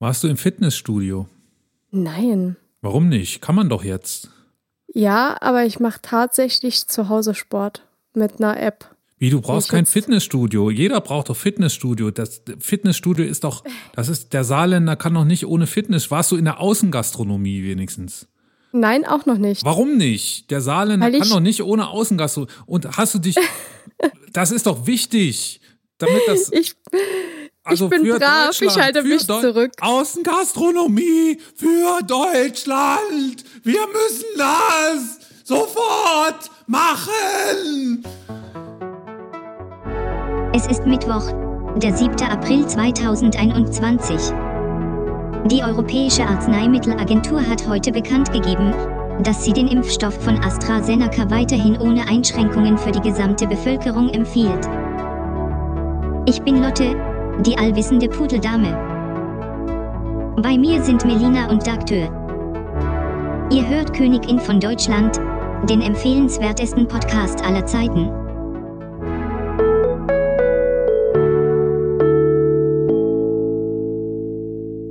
[0.00, 1.28] Warst du im Fitnessstudio?
[1.90, 2.56] Nein.
[2.80, 3.42] Warum nicht?
[3.42, 4.30] Kann man doch jetzt.
[4.88, 8.96] Ja, aber ich mache tatsächlich zu Hause Sport mit einer App.
[9.18, 10.70] Wie, du brauchst kein Fitnessstudio.
[10.70, 12.10] Jeder braucht doch Fitnessstudio.
[12.10, 16.10] Das Fitnessstudio ist doch, das ist, der Saarländer kann doch nicht ohne Fitness.
[16.10, 18.26] Warst du in der Außengastronomie wenigstens?
[18.72, 19.62] Nein, auch noch nicht.
[19.64, 20.50] Warum nicht?
[20.50, 22.52] Der Saarländer kann doch nicht ohne Außengastronomie.
[22.64, 23.36] Und hast du dich,
[24.32, 25.60] das ist doch wichtig,
[25.98, 26.50] damit das.
[26.50, 26.74] Ich,
[27.64, 29.72] also ich bin brav, ich halte mich Deu zurück.
[29.80, 33.44] Außengastronomie für Deutschland.
[33.62, 38.04] Wir müssen das sofort machen.
[40.54, 41.26] Es ist Mittwoch,
[41.76, 42.22] der 7.
[42.22, 44.16] April 2021.
[45.46, 48.74] Die Europäische Arzneimittelagentur hat heute bekannt gegeben,
[49.22, 54.66] dass sie den Impfstoff von AstraZeneca weiterhin ohne Einschränkungen für die gesamte Bevölkerung empfiehlt.
[56.26, 56.94] Ich bin Lotte,
[57.46, 58.72] die allwissende Pudeldame.
[60.42, 62.08] Bei mir sind Melina und Dagtür.
[63.50, 65.16] Ihr hört Königin von Deutschland,
[65.68, 68.08] den empfehlenswertesten Podcast aller Zeiten.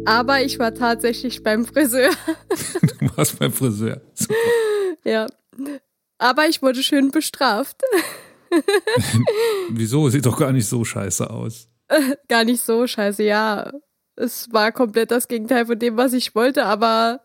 [0.06, 2.10] Aber ich war tatsächlich beim Friseur.
[3.00, 4.02] du warst beim Friseur.
[4.14, 4.34] Super.
[5.06, 5.28] Ja.
[6.18, 7.78] Aber ich wurde schön bestraft.
[9.70, 10.10] Wieso?
[10.10, 11.69] Sieht doch gar nicht so scheiße aus.
[12.28, 13.72] gar nicht so scheiße, ja.
[14.16, 17.22] Es war komplett das Gegenteil von dem, was ich wollte, aber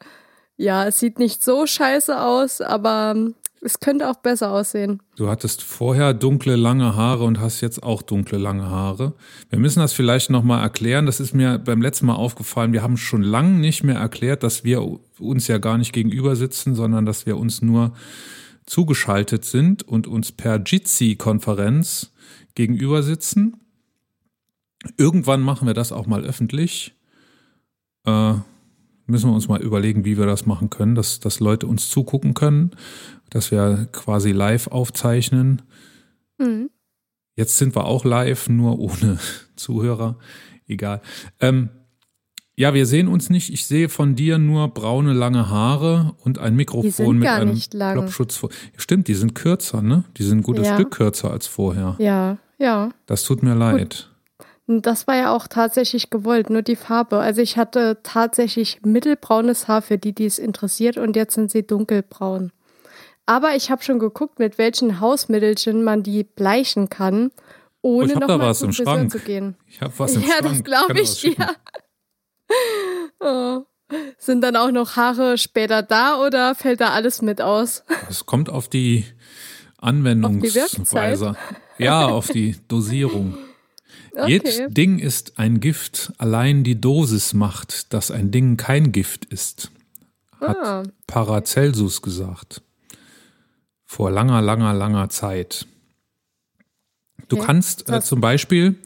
[0.56, 3.16] ja, es sieht nicht so scheiße aus, aber
[3.64, 5.00] es könnte auch besser aussehen.
[5.16, 9.14] Du hattest vorher dunkle, lange Haare und hast jetzt auch dunkle, lange Haare.
[9.48, 11.06] Wir müssen das vielleicht nochmal erklären.
[11.06, 12.74] Das ist mir beim letzten Mal aufgefallen.
[12.74, 14.86] Wir haben schon lange nicht mehr erklärt, dass wir
[15.18, 17.94] uns ja gar nicht gegenüber sitzen, sondern dass wir uns nur
[18.66, 22.12] zugeschaltet sind und uns per Jitsi-Konferenz
[22.54, 23.63] gegenüber sitzen.
[24.96, 26.94] Irgendwann machen wir das auch mal öffentlich.
[28.06, 28.34] Äh,
[29.06, 32.34] müssen wir uns mal überlegen, wie wir das machen können, dass, dass Leute uns zugucken
[32.34, 32.72] können,
[33.30, 35.62] dass wir quasi live aufzeichnen.
[36.38, 36.70] Mhm.
[37.36, 39.18] Jetzt sind wir auch live, nur ohne
[39.56, 40.18] Zuhörer.
[40.66, 41.00] Egal.
[41.40, 41.70] Ähm,
[42.56, 43.52] ja, wir sehen uns nicht.
[43.52, 48.50] Ich sehe von dir nur braune, lange Haare und ein Mikrofon mit einem Klopfschutz vor.
[48.76, 50.04] Stimmt, die sind kürzer, ne?
[50.16, 50.74] Die sind ein gutes ja.
[50.74, 51.96] Stück kürzer als vorher.
[51.98, 52.90] Ja, ja.
[53.06, 53.78] Das tut mir leid.
[53.80, 54.13] Gut.
[54.66, 57.18] Das war ja auch tatsächlich gewollt, nur die Farbe.
[57.18, 61.66] Also ich hatte tatsächlich mittelbraunes Haar für die, die es interessiert und jetzt sind sie
[61.66, 62.50] dunkelbraun.
[63.26, 67.30] Aber ich habe schon geguckt, mit welchen Hausmittelchen man die bleichen kann,
[67.82, 69.56] ohne oh, noch mal zum Friseur zu gehen.
[69.66, 70.44] Ich habe was im ja, Schrank.
[70.44, 71.48] Ja, das glaube ich dir.
[73.20, 73.64] oh.
[74.16, 77.84] Sind dann auch noch Haare später da oder fällt da alles mit aus?
[78.08, 79.04] Es kommt auf die
[79.78, 81.30] Anwendungsweise.
[81.30, 81.36] Auf
[81.78, 83.36] die ja, auf die Dosierung.
[84.16, 84.30] Okay.
[84.30, 89.72] Jedes Ding ist ein Gift, allein die Dosis macht, dass ein Ding kein Gift ist,
[90.40, 90.82] hat ah.
[91.08, 92.62] Paracelsus gesagt.
[93.84, 95.66] Vor langer, langer, langer Zeit.
[97.28, 97.46] Du okay.
[97.46, 98.76] kannst äh, zum Beispiel,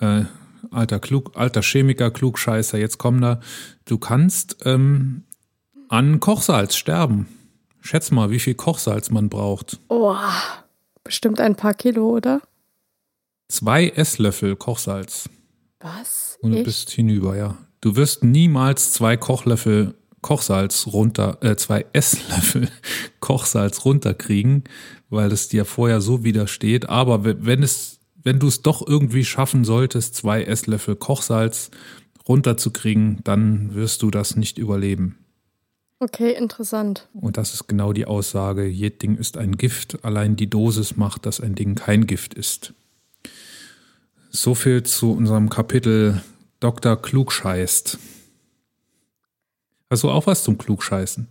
[0.00, 0.24] äh,
[0.70, 3.40] alter, Klug, alter Chemiker, Klugscheißer, jetzt komm da,
[3.86, 5.24] du kannst ähm,
[5.88, 7.26] an Kochsalz sterben.
[7.80, 9.80] Schätz mal, wie viel Kochsalz man braucht.
[9.88, 10.14] Oh,
[11.04, 12.42] bestimmt ein paar Kilo, oder?
[13.52, 15.28] Zwei Esslöffel Kochsalz.
[15.78, 16.38] Was?
[16.40, 16.64] Und du Echt?
[16.64, 17.58] bist hinüber, ja.
[17.82, 19.92] Du wirst niemals zwei Kochlöffel
[20.22, 22.70] Kochsalz runter, äh, zwei Esslöffel
[23.20, 24.64] Kochsalz runterkriegen,
[25.10, 26.88] weil es dir vorher so widersteht.
[26.88, 31.70] Aber wenn es, wenn du es doch irgendwie schaffen solltest, zwei Esslöffel Kochsalz
[32.26, 35.18] runterzukriegen, dann wirst du das nicht überleben.
[35.98, 37.06] Okay, interessant.
[37.12, 38.64] Und das ist genau die Aussage.
[38.64, 42.72] Jedes Ding ist ein Gift, allein die Dosis macht, dass ein Ding kein Gift ist.
[44.34, 46.22] So viel zu unserem Kapitel
[46.58, 47.00] Dr.
[47.00, 47.98] Klugscheißt.
[49.90, 51.28] Hast du auch was zum Klugscheißen?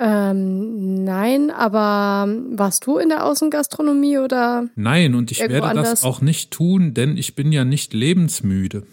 [0.00, 4.66] Ähm, nein, aber warst du in der Außengastronomie oder?
[4.76, 5.90] Nein, und ich werde anders?
[5.90, 8.86] das auch nicht tun, denn ich bin ja nicht lebensmüde.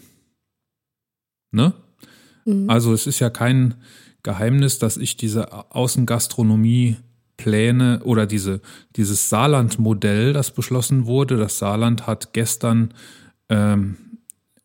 [1.52, 1.74] Ne?
[2.44, 2.70] Mhm.
[2.70, 3.76] Also es ist ja kein
[4.22, 6.98] Geheimnis, dass ich diese Außengastronomie
[7.38, 8.60] Pläne oder diese,
[8.98, 11.38] dieses Saarland-Modell, das beschlossen wurde.
[11.38, 12.94] Das Saarland hat gestern
[13.50, 13.98] ähm,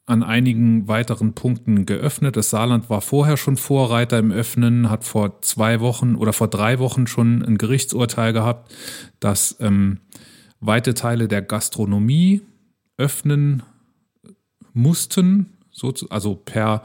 [0.07, 2.37] an einigen weiteren Punkten geöffnet.
[2.37, 6.79] Das Saarland war vorher schon Vorreiter im Öffnen, hat vor zwei Wochen oder vor drei
[6.79, 8.75] Wochen schon ein Gerichtsurteil gehabt,
[9.21, 10.01] dass ähm,
[10.61, 12.43] weite Teile der Gastronomie
[12.99, 13.63] öffnen
[14.75, 16.83] mussten, so, also per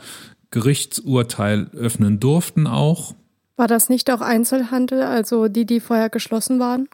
[0.51, 3.15] Gerichtsurteil öffnen durften auch.
[3.57, 6.87] War das nicht auch Einzelhandel, also die, die vorher geschlossen waren?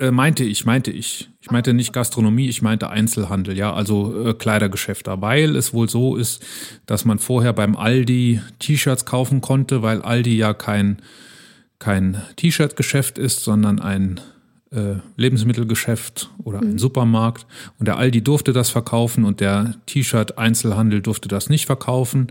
[0.00, 1.28] Äh, meinte ich, meinte ich.
[1.40, 6.14] Ich meinte nicht Gastronomie, ich meinte Einzelhandel, ja, also äh, Kleidergeschäfte, weil es wohl so
[6.14, 6.44] ist,
[6.86, 10.98] dass man vorher beim Aldi T-Shirts kaufen konnte, weil Aldi ja kein,
[11.80, 14.20] kein T-Shirt-Geschäft ist, sondern ein
[14.70, 16.78] äh, Lebensmittelgeschäft oder ein mhm.
[16.78, 17.46] Supermarkt.
[17.80, 22.28] Und der Aldi durfte das verkaufen und der T-Shirt-Einzelhandel durfte das nicht verkaufen.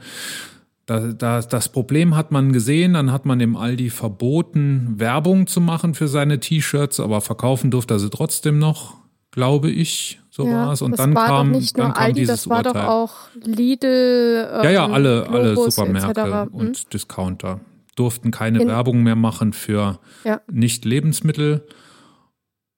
[0.87, 5.59] Da, da, das Problem hat man gesehen, dann hat man dem Aldi verboten, Werbung zu
[5.59, 8.95] machen für seine T-Shirts, aber verkaufen durfte er sie trotzdem noch,
[9.29, 10.21] glaube ich.
[10.31, 10.81] So ja, war es.
[10.81, 12.73] Und dann kam, nicht nur kam Aldi, dieses das war Urteil.
[12.73, 14.49] doch auch Lidl.
[14.49, 16.47] Ähm, ja, ja, alle, Globus, alle Supermärkte hm?
[16.53, 17.59] und Discounter
[17.97, 20.39] durften keine in, Werbung mehr machen für ja.
[20.49, 21.67] Nicht-Lebensmittel.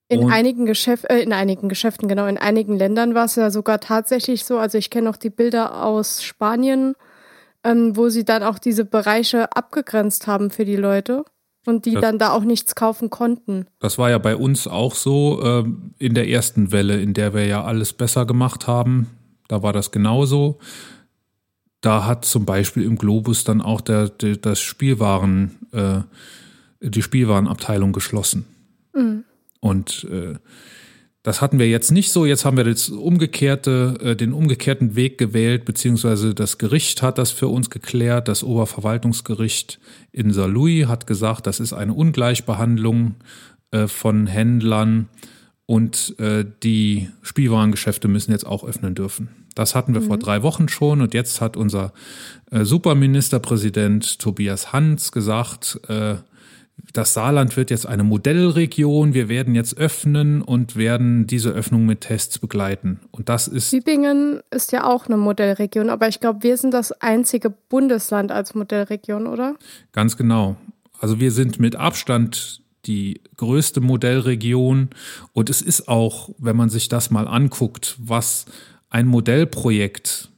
[0.08, 3.52] In und einigen Geschäften, äh, in einigen Geschäften, genau, in einigen Ländern war es ja
[3.52, 4.58] sogar tatsächlich so.
[4.58, 6.96] Also ich kenne noch die Bilder aus Spanien
[7.64, 11.26] ähm, wo sie dann auch diese Bereiche abgegrenzt haben für die Leute
[11.66, 13.66] und die das, dann da auch nichts kaufen konnten.
[13.80, 15.64] Das war ja bei uns auch so äh,
[15.98, 19.08] in der ersten Welle, in der wir ja alles besser gemacht haben.
[19.48, 20.60] Da war das genauso.
[21.82, 26.02] Da hat zum Beispiel im Globus dann auch der, der das Spielwaren, äh,
[26.82, 28.46] die Spielwarenabteilung geschlossen.
[28.94, 29.24] Mhm.
[29.60, 30.36] Und äh,
[31.24, 32.26] das hatten wir jetzt nicht so.
[32.26, 37.32] Jetzt haben wir das umgekehrte, äh, den umgekehrten Weg gewählt, beziehungsweise das Gericht hat das
[37.32, 38.28] für uns geklärt.
[38.30, 39.80] Das Oberverwaltungsgericht
[40.12, 43.16] in Saarlouis hat gesagt, das ist eine Ungleichbehandlung
[43.72, 45.10] äh, von Händlern
[45.66, 49.30] und äh, die Spielwarengeschäfte müssen jetzt auch öffnen dürfen.
[49.56, 50.08] Das hatten wir mhm.
[50.08, 51.92] vor drei Wochen schon und jetzt hat unser
[52.50, 55.80] Superministerpräsident Tobias Hans gesagt,
[56.94, 59.14] das Saarland wird jetzt eine Modellregion.
[59.14, 63.00] Wir werden jetzt öffnen und werden diese Öffnung mit Tests begleiten.
[63.12, 63.70] Und das ist.
[63.70, 68.56] Tübingen ist ja auch eine Modellregion, aber ich glaube, wir sind das einzige Bundesland als
[68.56, 69.56] Modellregion, oder?
[69.92, 70.58] Ganz genau.
[71.00, 74.90] Also wir sind mit Abstand die größte Modellregion.
[75.34, 78.46] Und es ist auch, wenn man sich das mal anguckt, was
[78.90, 80.30] ein Modellprojekt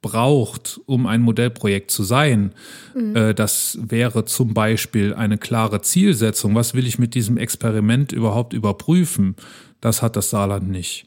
[0.00, 2.52] braucht, um ein Modellprojekt zu sein.
[2.94, 3.16] Mhm.
[3.16, 6.54] Äh, das wäre zum Beispiel eine klare Zielsetzung.
[6.54, 9.36] Was will ich mit diesem Experiment überhaupt überprüfen?
[9.80, 11.06] Das hat das Saarland nicht.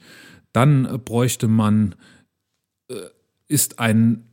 [0.54, 1.96] Dann bräuchte man,
[2.90, 2.96] äh,
[3.48, 4.26] ist ein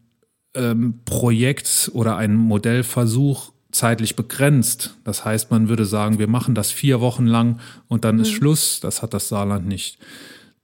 [0.55, 4.96] ähm, Projekt oder ein Modellversuch zeitlich begrenzt.
[5.05, 8.22] Das heißt, man würde sagen, wir machen das vier Wochen lang und dann mhm.
[8.22, 8.81] ist Schluss.
[8.81, 9.99] Das hat das Saarland nicht.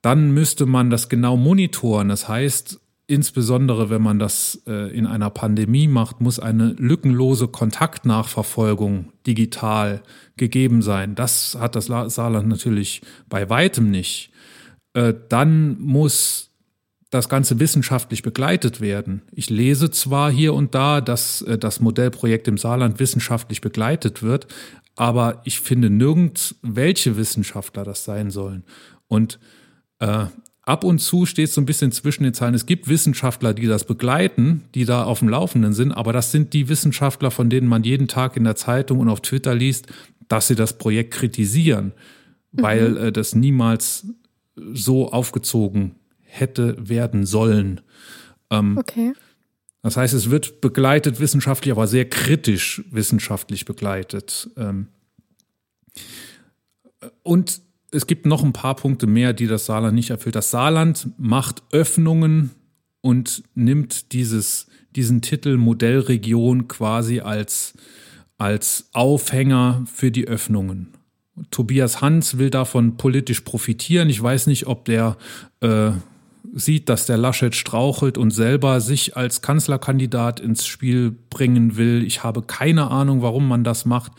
[0.02, 2.08] Dann müsste man das genau monitoren.
[2.08, 9.12] Das heißt, insbesondere wenn man das äh, in einer Pandemie macht, muss eine lückenlose Kontaktnachverfolgung
[9.26, 10.02] digital
[10.36, 11.14] gegeben sein.
[11.14, 14.30] Das hat das Saarland natürlich bei weitem nicht.
[14.94, 16.50] Äh, dann muss
[17.10, 19.22] das Ganze wissenschaftlich begleitet werden.
[19.30, 24.46] Ich lese zwar hier und da, dass äh, das Modellprojekt im Saarland wissenschaftlich begleitet wird,
[24.96, 28.64] aber ich finde nirgends, welche Wissenschaftler das sein sollen.
[29.08, 29.38] Und
[29.98, 30.26] äh,
[30.66, 32.54] ab und zu steht so ein bisschen zwischen den Zeilen.
[32.54, 36.52] Es gibt Wissenschaftler, die das begleiten, die da auf dem Laufenden sind, aber das sind
[36.52, 39.86] die Wissenschaftler, von denen man jeden Tag in der Zeitung und auf Twitter liest,
[40.28, 41.92] dass sie das Projekt kritisieren,
[42.52, 42.62] mhm.
[42.62, 44.06] weil äh, das niemals
[44.56, 47.80] so aufgezogen hätte werden sollen.
[48.50, 49.12] Ähm, okay.
[49.82, 54.48] Das heißt, es wird begleitet wissenschaftlich, aber sehr kritisch wissenschaftlich begleitet.
[54.56, 54.88] Ähm,
[57.22, 57.60] und
[57.94, 60.34] es gibt noch ein paar Punkte mehr, die das Saarland nicht erfüllt.
[60.34, 62.50] Das Saarland macht Öffnungen
[63.00, 67.74] und nimmt dieses, diesen Titel Modellregion quasi als,
[68.38, 70.88] als Aufhänger für die Öffnungen.
[71.50, 74.08] Tobias Hans will davon politisch profitieren.
[74.08, 75.16] Ich weiß nicht, ob der
[75.60, 75.90] äh,
[76.52, 82.04] sieht, dass der Laschet strauchelt und selber sich als Kanzlerkandidat ins Spiel bringen will.
[82.04, 84.12] Ich habe keine Ahnung, warum man das macht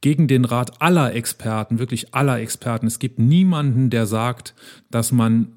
[0.00, 2.86] gegen den Rat aller Experten, wirklich aller Experten.
[2.86, 4.54] Es gibt niemanden, der sagt,
[4.90, 5.52] dass man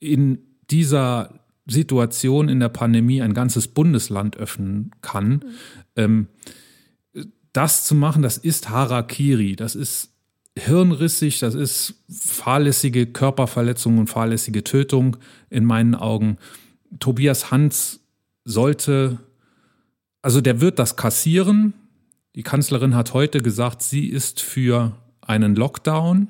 [0.00, 0.38] in
[0.70, 5.28] dieser Situation in der Pandemie ein ganzes Bundesland öffnen kann.
[5.28, 5.42] Mhm.
[5.96, 6.26] Ähm,
[7.52, 10.10] das zu machen, das ist Harakiri, das ist
[10.56, 15.16] hirnrissig, das ist fahrlässige Körperverletzung und fahrlässige Tötung
[15.50, 16.38] in meinen Augen.
[16.98, 18.00] Tobias Hans
[18.44, 19.18] sollte,
[20.22, 21.74] also der wird das kassieren,
[22.34, 26.28] die Kanzlerin hat heute gesagt, sie ist für einen Lockdown.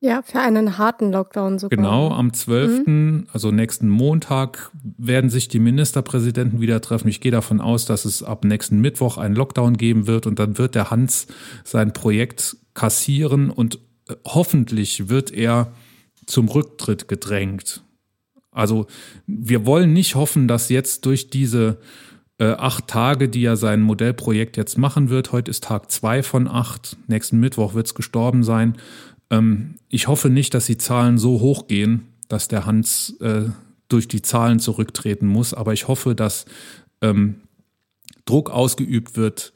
[0.00, 1.76] Ja, für einen harten Lockdown sogar.
[1.76, 3.26] Genau, am 12., mhm.
[3.32, 7.08] also nächsten Montag, werden sich die Ministerpräsidenten wieder treffen.
[7.08, 10.58] Ich gehe davon aus, dass es ab nächsten Mittwoch einen Lockdown geben wird und dann
[10.58, 11.26] wird der Hans
[11.62, 15.72] sein Projekt kassieren und äh, hoffentlich wird er
[16.26, 17.82] zum Rücktritt gedrängt.
[18.50, 18.86] Also
[19.26, 21.78] wir wollen nicht hoffen, dass jetzt durch diese
[22.38, 25.32] äh, acht Tage, die er sein Modellprojekt jetzt machen wird.
[25.32, 26.96] Heute ist Tag zwei von acht.
[27.06, 28.76] Nächsten Mittwoch wird es gestorben sein.
[29.30, 33.50] Ähm, ich hoffe nicht, dass die Zahlen so hoch gehen, dass der Hans äh,
[33.88, 36.46] durch die Zahlen zurücktreten muss, aber ich hoffe, dass
[37.00, 37.36] ähm,
[38.24, 39.52] Druck ausgeübt wird,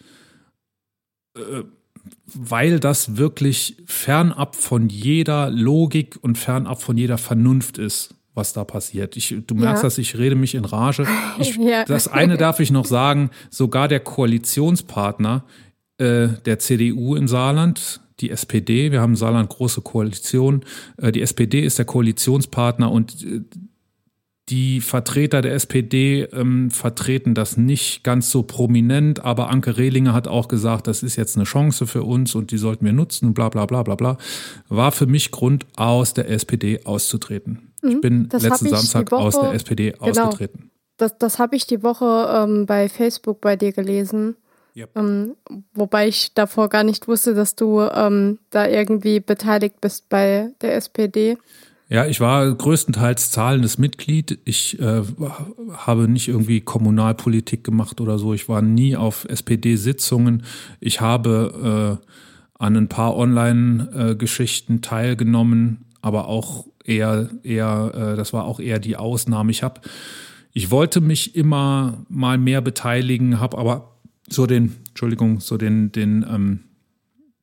[1.36, 1.64] äh,
[2.26, 8.64] weil das wirklich fernab von jeder Logik und fernab von jeder Vernunft ist, was da
[8.64, 9.16] passiert.
[9.16, 9.86] Ich, du merkst, ja.
[9.86, 11.06] dass ich rede mich in Rage.
[11.38, 11.84] Ich, ja.
[11.84, 15.44] Das eine darf ich noch sagen, sogar der Koalitionspartner
[15.98, 20.64] äh, der CDU im Saarland, die SPD, wir haben im Saarland große Koalition,
[20.96, 23.40] äh, die SPD ist der Koalitionspartner und äh,
[24.48, 30.26] die Vertreter der SPD ähm, vertreten das nicht ganz so prominent, aber Anke Rehlinger hat
[30.26, 33.50] auch gesagt, das ist jetzt eine Chance für uns und die sollten wir nutzen, bla
[33.50, 34.16] bla bla bla bla.
[34.68, 37.67] War für mich Grund, aus der SPD auszutreten.
[37.82, 40.70] Mhm, ich bin letzten ich Samstag Woche, aus der SPD genau, ausgetreten.
[40.96, 44.36] Das, das habe ich die Woche ähm, bei Facebook bei dir gelesen.
[44.76, 44.90] Yep.
[44.96, 45.36] Ähm,
[45.74, 50.76] wobei ich davor gar nicht wusste, dass du ähm, da irgendwie beteiligt bist bei der
[50.76, 51.36] SPD.
[51.90, 54.38] Ja, ich war größtenteils zahlendes Mitglied.
[54.44, 55.02] Ich äh,
[55.72, 58.34] habe nicht irgendwie Kommunalpolitik gemacht oder so.
[58.34, 60.44] Ich war nie auf SPD-Sitzungen.
[60.80, 62.08] Ich habe äh,
[62.58, 68.96] an ein paar Online-Geschichten teilgenommen, aber auch eher, eher, äh, das war auch eher die
[68.96, 69.50] Ausnahme.
[69.50, 69.80] Ich habe,
[70.52, 73.96] ich wollte mich immer mal mehr beteiligen, habe aber
[74.28, 76.60] so den, Entschuldigung, so den, den, ähm,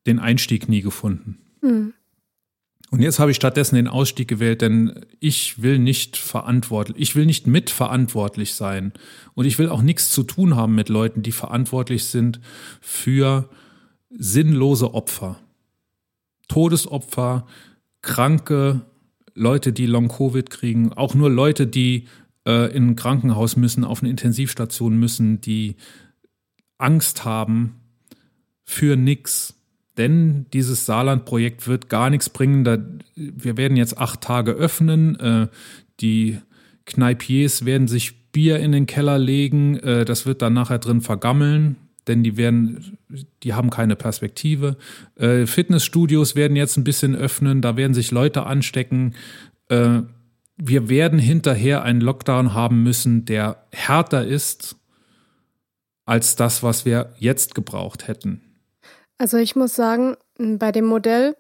[0.06, 1.38] den Einstieg nie gefunden.
[1.62, 1.94] Mhm.
[2.92, 7.26] Und jetzt habe ich stattdessen den Ausstieg gewählt, denn ich will nicht verantwortlich, ich will
[7.26, 8.94] nicht mitverantwortlich sein.
[9.34, 12.40] Und ich will auch nichts zu tun haben mit Leuten, die verantwortlich sind
[12.80, 13.50] für
[14.12, 15.40] sinnlose Opfer.
[16.48, 17.48] Todesopfer,
[18.02, 18.82] Kranke,
[19.36, 22.08] Leute, die Long-Covid kriegen, auch nur Leute, die
[22.48, 25.76] äh, in ein Krankenhaus müssen, auf eine Intensivstation müssen, die
[26.78, 27.76] Angst haben
[28.64, 29.56] für nichts
[29.98, 32.64] denn dieses Saarland-Projekt wird gar nichts bringen.
[32.64, 32.78] Da,
[33.16, 35.20] wir werden jetzt acht Tage öffnen.
[35.20, 35.48] Äh,
[36.00, 36.40] die
[36.86, 39.80] Kneipiers werden sich Bier in den Keller legen.
[39.80, 41.78] Äh, das wird dann nachher drin vergammeln,
[42.08, 42.98] denn die werden,
[43.44, 44.78] die haben keine Perspektive.
[45.16, 47.62] Äh, Fitnessstudios werden jetzt ein bisschen öffnen.
[47.62, 49.16] Da werden sich Leute anstecken.
[49.70, 50.02] Äh,
[50.58, 54.78] wir werden hinterher einen Lockdown haben müssen, der härter ist
[56.06, 58.42] als das, was wir jetzt gebraucht hätten.
[59.18, 61.36] Also ich muss sagen, bei dem Modell,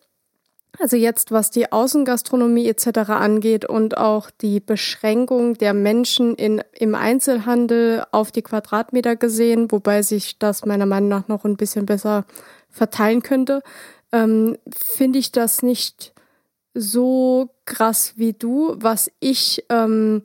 [0.79, 3.09] also jetzt was die Außengastronomie etc.
[3.09, 10.01] angeht und auch die Beschränkung der Menschen in, im Einzelhandel auf die Quadratmeter gesehen, wobei
[10.01, 12.25] sich das meiner Meinung nach noch ein bisschen besser
[12.69, 13.61] verteilen könnte,
[14.11, 16.13] ähm, finde ich das nicht
[16.73, 18.75] so krass wie du.
[18.77, 20.23] Was ich ähm,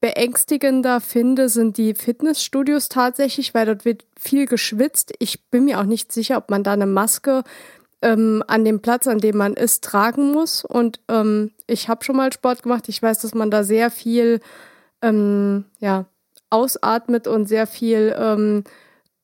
[0.00, 5.14] beängstigender finde, sind die Fitnessstudios tatsächlich, weil dort wird viel geschwitzt.
[5.18, 7.42] Ich bin mir auch nicht sicher, ob man da eine Maske
[8.04, 10.64] ähm, an dem Platz, an dem man ist, tragen muss.
[10.64, 12.84] Und ähm, ich habe schon mal Sport gemacht.
[12.88, 14.40] Ich weiß, dass man da sehr viel
[15.02, 16.04] ähm, ja,
[16.50, 18.64] ausatmet und sehr viel ähm,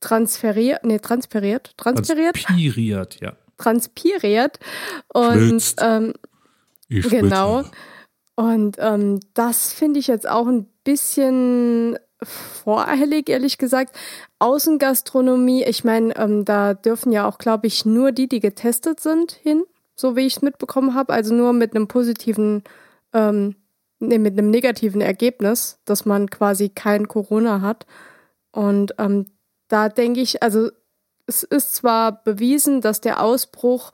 [0.00, 2.36] transferiert, nee, transpiriert, transpiriert?
[2.42, 3.34] Transpiriert, ja.
[3.58, 4.58] Transpiriert.
[5.08, 6.14] Und ähm,
[6.88, 7.64] genau.
[8.34, 13.96] Und ähm, das finde ich jetzt auch ein bisschen voreilig, ehrlich gesagt.
[14.38, 19.32] Außengastronomie, ich meine, ähm, da dürfen ja auch, glaube ich, nur die, die getestet sind,
[19.32, 21.12] hin, so wie ich es mitbekommen habe.
[21.12, 22.64] Also nur mit einem positiven,
[23.12, 23.56] ähm,
[23.98, 27.86] nee, mit einem negativen Ergebnis, dass man quasi kein Corona hat.
[28.52, 29.26] Und ähm,
[29.68, 30.70] da denke ich, also
[31.26, 33.92] es ist zwar bewiesen, dass der Ausbruch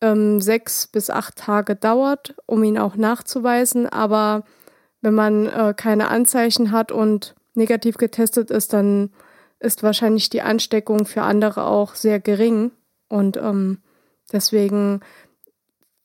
[0.00, 3.88] ähm, sechs bis acht Tage dauert, um ihn auch nachzuweisen.
[3.88, 4.44] Aber
[5.00, 9.10] wenn man äh, keine Anzeichen hat und negativ getestet ist, dann
[9.58, 12.72] ist wahrscheinlich die Ansteckung für andere auch sehr gering.
[13.08, 13.78] Und ähm,
[14.32, 15.00] deswegen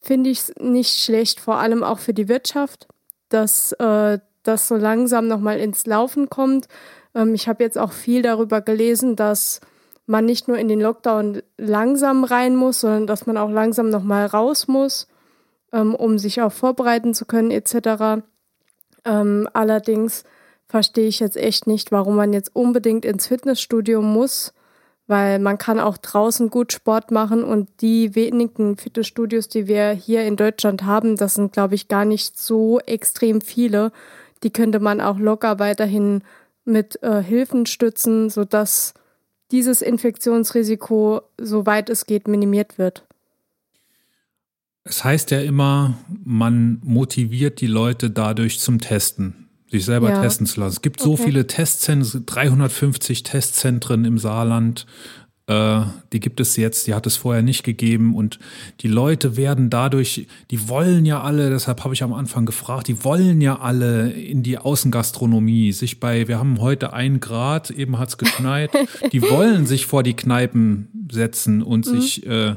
[0.01, 2.87] finde ich es nicht schlecht, vor allem auch für die Wirtschaft,
[3.29, 6.67] dass äh, das so langsam nochmal ins Laufen kommt.
[7.13, 9.61] Ähm, ich habe jetzt auch viel darüber gelesen, dass
[10.05, 14.25] man nicht nur in den Lockdown langsam rein muss, sondern dass man auch langsam nochmal
[14.25, 15.07] raus muss,
[15.71, 18.23] ähm, um sich auch vorbereiten zu können etc.
[19.05, 20.23] Ähm, allerdings
[20.71, 24.53] verstehe ich jetzt echt nicht, warum man jetzt unbedingt ins Fitnessstudio muss,
[25.05, 30.23] weil man kann auch draußen gut Sport machen und die wenigen Fitnessstudios, die wir hier
[30.25, 33.91] in Deutschland haben, das sind, glaube ich, gar nicht so extrem viele.
[34.43, 36.23] Die könnte man auch locker weiterhin
[36.63, 38.93] mit äh, Hilfen stützen, sodass
[39.51, 43.03] dieses Infektionsrisiko, soweit es geht, minimiert wird.
[44.85, 49.40] Es heißt ja immer, man motiviert die Leute dadurch zum Testen,
[49.71, 50.21] sich selber ja.
[50.21, 50.73] testen zu lassen.
[50.73, 51.09] Es gibt okay.
[51.09, 54.85] so viele Testzentren, 350 Testzentren im Saarland.
[55.47, 58.37] äh, die gibt es jetzt, die hat es vorher nicht gegeben und
[58.81, 63.03] die Leute werden dadurch, die wollen ja alle, deshalb habe ich am Anfang gefragt, die
[63.03, 68.09] wollen ja alle in die Außengastronomie, sich bei, wir haben heute ein Grad, eben hat
[68.09, 68.71] es geschneit,
[69.13, 72.01] die wollen sich vor die Kneipen setzen und mhm.
[72.01, 72.55] sich äh,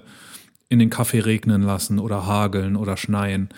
[0.69, 3.51] in den Kaffee regnen lassen oder hageln oder schneien.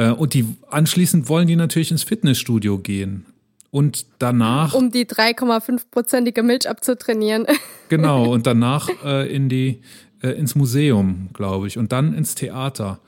[0.00, 3.26] Äh, und die anschließend wollen die natürlich ins Fitnessstudio gehen.
[3.70, 4.72] Und danach.
[4.72, 7.46] Um die 3,5-prozentige Milch abzutrainieren.
[7.90, 9.80] Genau, und danach äh, in die,
[10.22, 13.00] äh, ins Museum, glaube ich, und dann ins Theater.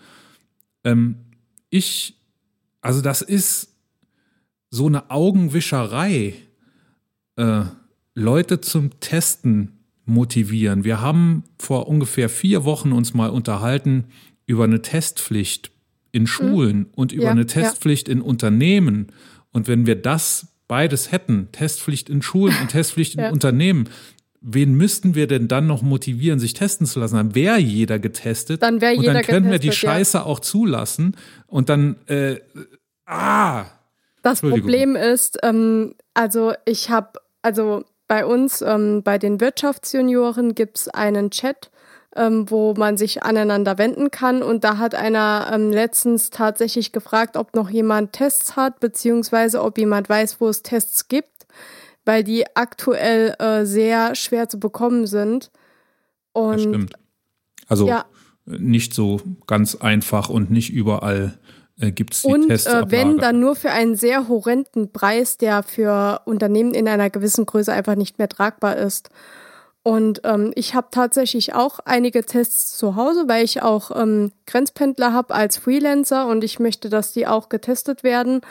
[0.83, 1.15] Ähm,
[1.71, 2.17] ich,
[2.81, 3.77] also das ist
[4.71, 6.35] so eine Augenwischerei,
[7.37, 7.63] äh,
[8.17, 10.83] Leute zum Testen motivieren.
[10.83, 14.07] Wir haben vor ungefähr vier Wochen uns mal unterhalten
[14.47, 15.72] über eine Testpflicht
[16.13, 16.89] in Schulen mhm.
[16.95, 18.13] und über ja, eine Testpflicht ja.
[18.13, 19.09] in Unternehmen.
[19.51, 23.89] Und wenn wir das beides hätten, Testpflicht in Schulen und Testpflicht in Unternehmen,
[24.43, 27.17] wen müssten wir denn dann noch motivieren, sich testen zu lassen?
[27.17, 28.63] Dann wäre jeder getestet.
[28.63, 30.25] Dann wäre jeder Und dann getestet, wir die Scheiße ja.
[30.25, 31.17] auch zulassen.
[31.47, 32.37] Und dann, äh,
[33.07, 33.65] ah.
[34.23, 40.79] Das Problem ist, ähm, also ich habe, also bei uns, ähm, bei den Wirtschaftsjunioren gibt
[40.79, 41.71] es einen Chat,
[42.17, 44.43] ähm, wo man sich aneinander wenden kann.
[44.43, 49.79] Und da hat einer ähm, letztens tatsächlich gefragt, ob noch jemand Tests hat, beziehungsweise ob
[49.79, 51.47] jemand weiß, wo es Tests gibt,
[52.05, 55.51] weil die aktuell äh, sehr schwer zu bekommen sind.
[56.33, 56.95] Und das stimmt.
[57.69, 58.05] Also ja.
[58.47, 61.39] nicht so ganz einfach und nicht überall
[61.79, 62.73] äh, gibt es die und, Tests.
[62.73, 67.11] Und äh, wenn, dann nur für einen sehr horrenden Preis, der für Unternehmen in einer
[67.11, 69.11] gewissen Größe einfach nicht mehr tragbar ist.
[69.85, 75.13] Und ähm, ich habe tatsächlich auch einige Tests zu Hause, weil ich auch ähm, Grenzpendler
[75.13, 78.43] habe als Freelancer und ich möchte, dass die auch getestet werden.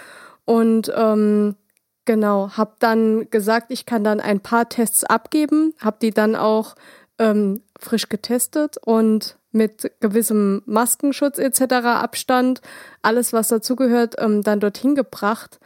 [0.43, 1.55] Und ähm,
[2.03, 6.75] genau, habe dann gesagt, ich kann dann ein paar Tests abgeben, habe die dann auch
[7.17, 11.61] ähm, frisch getestet und mit gewissem Maskenschutz etc.
[11.85, 12.61] Abstand,
[13.01, 15.59] alles was dazugehört, ähm, dann dorthin gebracht.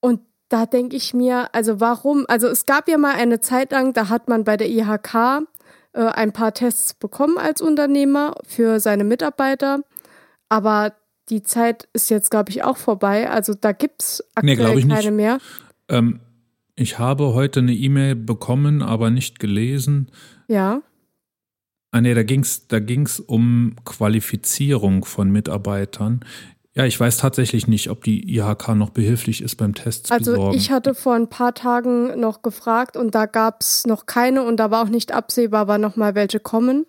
[0.00, 2.24] Und da denke ich mir, also warum?
[2.28, 5.46] Also es gab ja mal eine Zeit lang, da hat man bei der IHK
[5.92, 9.80] äh, ein paar Tests bekommen als Unternehmer für seine Mitarbeiter,
[10.48, 10.94] aber
[11.28, 13.28] die Zeit ist jetzt, glaube ich, auch vorbei.
[13.28, 15.10] Also da gibt es aktuell nee, keine nicht.
[15.10, 15.38] mehr.
[15.88, 16.20] Ähm,
[16.74, 20.10] ich habe heute eine E-Mail bekommen, aber nicht gelesen.
[20.46, 20.80] Ja.
[21.90, 26.20] Ah, nee, da ging es da ging's um Qualifizierung von Mitarbeitern.
[26.74, 30.12] Ja, ich weiß tatsächlich nicht, ob die IHK noch behilflich ist beim Test.
[30.12, 30.56] Also besorgen.
[30.56, 34.58] ich hatte vor ein paar Tagen noch gefragt und da gab es noch keine und
[34.58, 36.86] da war auch nicht absehbar, wann nochmal welche kommen.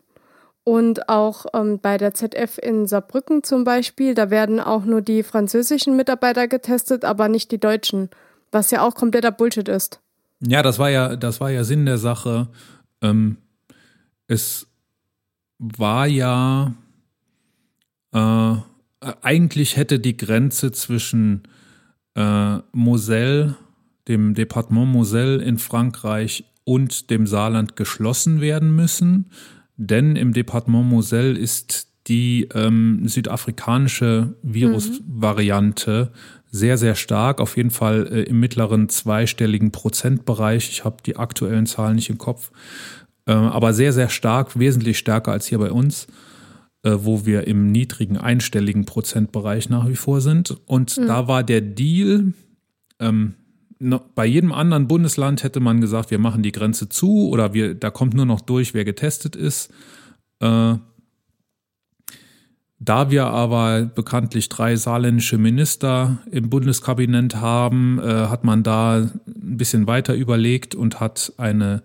[0.64, 5.24] Und auch ähm, bei der ZF in Saarbrücken zum Beispiel, da werden auch nur die
[5.24, 8.10] französischen Mitarbeiter getestet, aber nicht die deutschen,
[8.52, 10.00] was ja auch kompletter Bullshit ist.
[10.42, 12.50] Ja, das war ja, das war ja Sinn der Sache.
[13.02, 13.38] Ähm,
[14.28, 14.68] es
[15.58, 16.74] war ja
[18.14, 18.56] äh, äh,
[19.02, 21.44] eigentlich hätte die Grenze zwischen
[22.16, 23.56] äh, Moselle,
[24.08, 29.32] dem Departement Moselle in Frankreich und dem Saarland geschlossen werden müssen,
[29.78, 36.18] denn im Departement Moselle ist die ähm, südafrikanische Virusvariante mhm.
[36.52, 40.70] sehr, sehr stark, auf jeden Fall äh, im mittleren zweistelligen Prozentbereich.
[40.70, 42.52] Ich habe die aktuellen Zahlen nicht im Kopf,
[43.28, 46.29] äh, aber sehr, sehr stark, wesentlich stärker als hier bei uns äh,
[46.84, 50.58] wo wir im niedrigen einstelligen Prozentbereich nach wie vor sind.
[50.66, 51.08] Und mhm.
[51.08, 52.34] da war der Deal,
[53.00, 53.36] ähm,
[54.14, 57.90] bei jedem anderen Bundesland hätte man gesagt, wir machen die Grenze zu oder wir, da
[57.90, 59.72] kommt nur noch durch, wer getestet ist.
[60.42, 60.76] Äh,
[62.82, 69.58] da wir aber bekanntlich drei saarländische Minister im Bundeskabinett haben, äh, hat man da ein
[69.58, 71.84] bisschen weiter überlegt und hat eine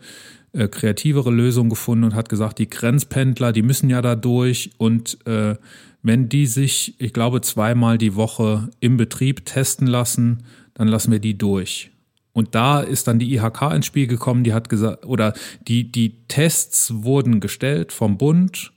[0.54, 5.18] äh, kreativere Lösung gefunden und hat gesagt, die Grenzpendler, die müssen ja da durch und
[5.26, 5.56] äh,
[6.02, 11.18] wenn die sich, ich glaube, zweimal die Woche im Betrieb testen lassen, dann lassen wir
[11.18, 11.90] die durch.
[12.32, 15.32] Und da ist dann die IHK ins Spiel gekommen, die hat gesagt, oder
[15.66, 18.72] die, die Tests wurden gestellt vom Bund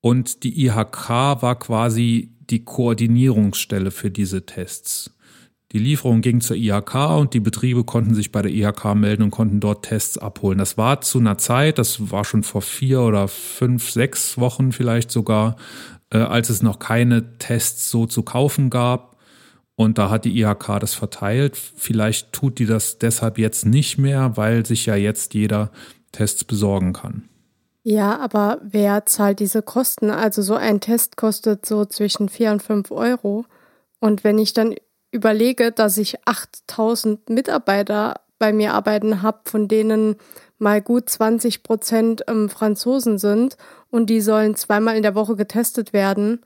[0.00, 5.10] und die IHK war quasi die Koordinierungsstelle für diese Tests.
[5.72, 9.30] Die Lieferung ging zur IHK und die Betriebe konnten sich bei der IHK melden und
[9.30, 10.56] konnten dort Tests abholen.
[10.56, 15.10] Das war zu einer Zeit, das war schon vor vier oder fünf, sechs Wochen vielleicht
[15.10, 15.56] sogar,
[16.10, 19.18] äh, als es noch keine Tests so zu kaufen gab.
[19.76, 21.56] Und da hat die IHK das verteilt.
[21.56, 25.70] Vielleicht tut die das deshalb jetzt nicht mehr, weil sich ja jetzt jeder
[26.12, 27.28] Tests besorgen kann.
[27.84, 30.10] Ja, aber wer zahlt diese Kosten?
[30.10, 33.44] Also so ein Test kostet so zwischen vier und fünf Euro.
[34.00, 34.74] Und wenn ich dann
[35.18, 40.16] überlege, dass ich 8000 Mitarbeiter bei mir arbeiten habe, von denen
[40.58, 43.56] mal gut 20 Prozent ähm, Franzosen sind
[43.90, 46.40] und die sollen zweimal in der Woche getestet werden.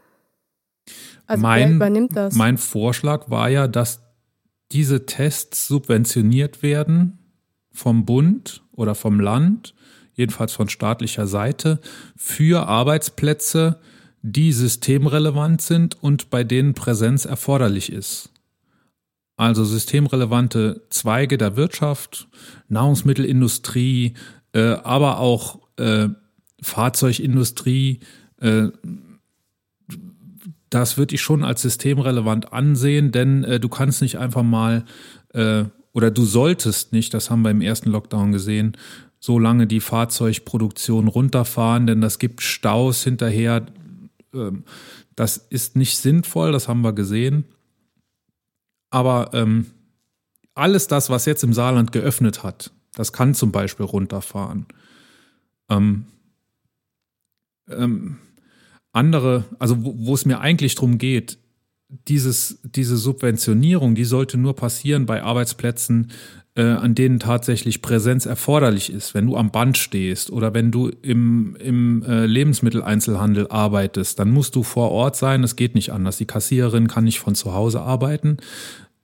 [1.27, 2.35] Also mein, wer übernimmt das?
[2.35, 4.01] Mein Vorschlag war ja, dass
[4.73, 7.19] diese Tests subventioniert werden
[7.71, 9.75] vom Bund oder vom Land,
[10.15, 11.79] jedenfalls von staatlicher Seite,
[12.17, 13.79] für Arbeitsplätze,
[14.23, 18.32] die systemrelevant sind und bei denen Präsenz erforderlich ist.
[19.37, 22.29] Also systemrelevante Zweige der Wirtschaft,
[22.69, 24.15] Nahrungsmittelindustrie,
[24.53, 26.09] äh, aber auch äh,
[26.61, 28.01] Fahrzeugindustrie,
[28.41, 28.69] äh,
[30.71, 34.85] das würde ich schon als systemrelevant ansehen, denn äh, du kannst nicht einfach mal
[35.35, 38.77] äh, oder du solltest nicht, das haben wir im ersten Lockdown gesehen,
[39.21, 43.67] so lange die Fahrzeugproduktion runterfahren, denn das gibt Staus hinterher.
[44.35, 44.65] Ähm,
[45.15, 47.45] das ist nicht sinnvoll, das haben wir gesehen.
[48.93, 49.67] Aber ähm,
[50.55, 54.67] alles das, was jetzt im Saarland geöffnet hat, das kann zum Beispiel runterfahren.
[55.71, 56.05] Ähm,
[57.69, 58.19] ähm,
[58.93, 61.39] andere, also wo, es mir eigentlich darum geht,
[61.89, 66.11] dieses, diese Subventionierung, die sollte nur passieren bei Arbeitsplätzen,
[66.55, 69.15] äh, an denen tatsächlich Präsenz erforderlich ist.
[69.15, 74.55] Wenn du am Band stehst oder wenn du im, im äh, Lebensmitteleinzelhandel arbeitest, dann musst
[74.55, 75.43] du vor Ort sein.
[75.45, 76.19] Es geht nicht anders.
[76.19, 78.37] Die Kassiererin kann nicht von zu Hause arbeiten.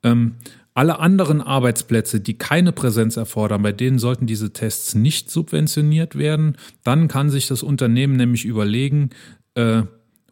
[0.03, 0.35] Ähm,
[0.75, 6.57] alle anderen Arbeitsplätze, die keine Präsenz erfordern, bei denen sollten diese Tests nicht subventioniert werden.
[6.85, 9.11] Dann kann sich das Unternehmen nämlich überlegen,
[9.55, 9.83] äh,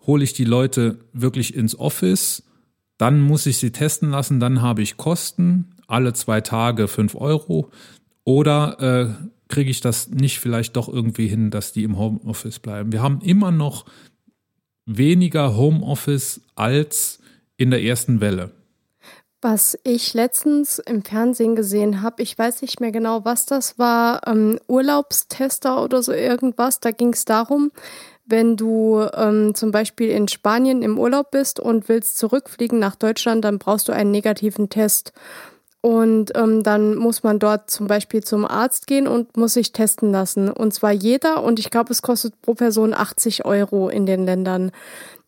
[0.06, 2.44] hole ich die Leute wirklich ins Office,
[2.96, 7.70] dann muss ich sie testen lassen, dann habe ich Kosten, alle zwei Tage fünf Euro.
[8.24, 12.92] Oder äh, kriege ich das nicht vielleicht doch irgendwie hin, dass die im Homeoffice bleiben?
[12.92, 13.86] Wir haben immer noch
[14.86, 17.20] weniger Homeoffice als
[17.56, 18.50] in der ersten Welle.
[19.42, 24.26] Was ich letztens im Fernsehen gesehen habe, ich weiß nicht mehr genau, was das war,
[24.26, 27.70] ähm, Urlaubstester oder so irgendwas, da ging es darum,
[28.24, 33.44] wenn du ähm, zum Beispiel in Spanien im Urlaub bist und willst zurückfliegen nach Deutschland,
[33.44, 35.12] dann brauchst du einen negativen Test.
[35.86, 40.10] Und ähm, dann muss man dort zum Beispiel zum Arzt gehen und muss sich testen
[40.10, 40.50] lassen.
[40.50, 41.44] Und zwar jeder.
[41.44, 44.72] Und ich glaube, es kostet pro Person 80 Euro in den Ländern.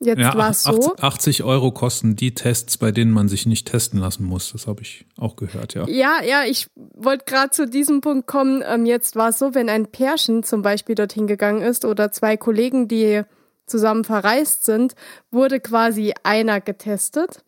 [0.01, 0.97] Jetzt ja, war es so.
[0.97, 4.51] 80 Euro kosten die Tests, bei denen man sich nicht testen lassen muss.
[4.51, 5.87] Das habe ich auch gehört, ja.
[5.87, 8.65] Ja, ja, ich wollte gerade zu diesem Punkt kommen.
[8.67, 12.37] Ähm, jetzt war es so, wenn ein Pärchen zum Beispiel dorthin gegangen ist oder zwei
[12.37, 13.23] Kollegen, die
[13.65, 14.97] zusammen verreist sind,
[15.31, 17.45] wurde quasi einer getestet.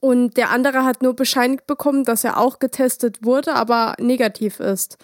[0.00, 4.98] Und der andere hat nur bescheinigt bekommen, dass er auch getestet wurde, aber negativ ist.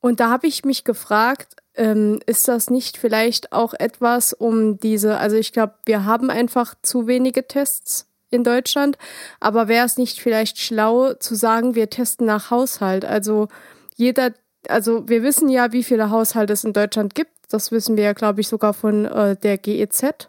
[0.00, 5.18] Und da habe ich mich gefragt, ähm, ist das nicht vielleicht auch etwas, um diese,
[5.18, 8.98] also ich glaube, wir haben einfach zu wenige Tests in Deutschland,
[9.40, 13.04] aber wäre es nicht vielleicht schlau zu sagen, wir testen nach Haushalt?
[13.04, 13.48] Also
[13.96, 14.32] jeder,
[14.68, 17.32] also wir wissen ja, wie viele Haushalte es in Deutschland gibt.
[17.50, 20.28] Das wissen wir ja, glaube ich, sogar von äh, der GEZ.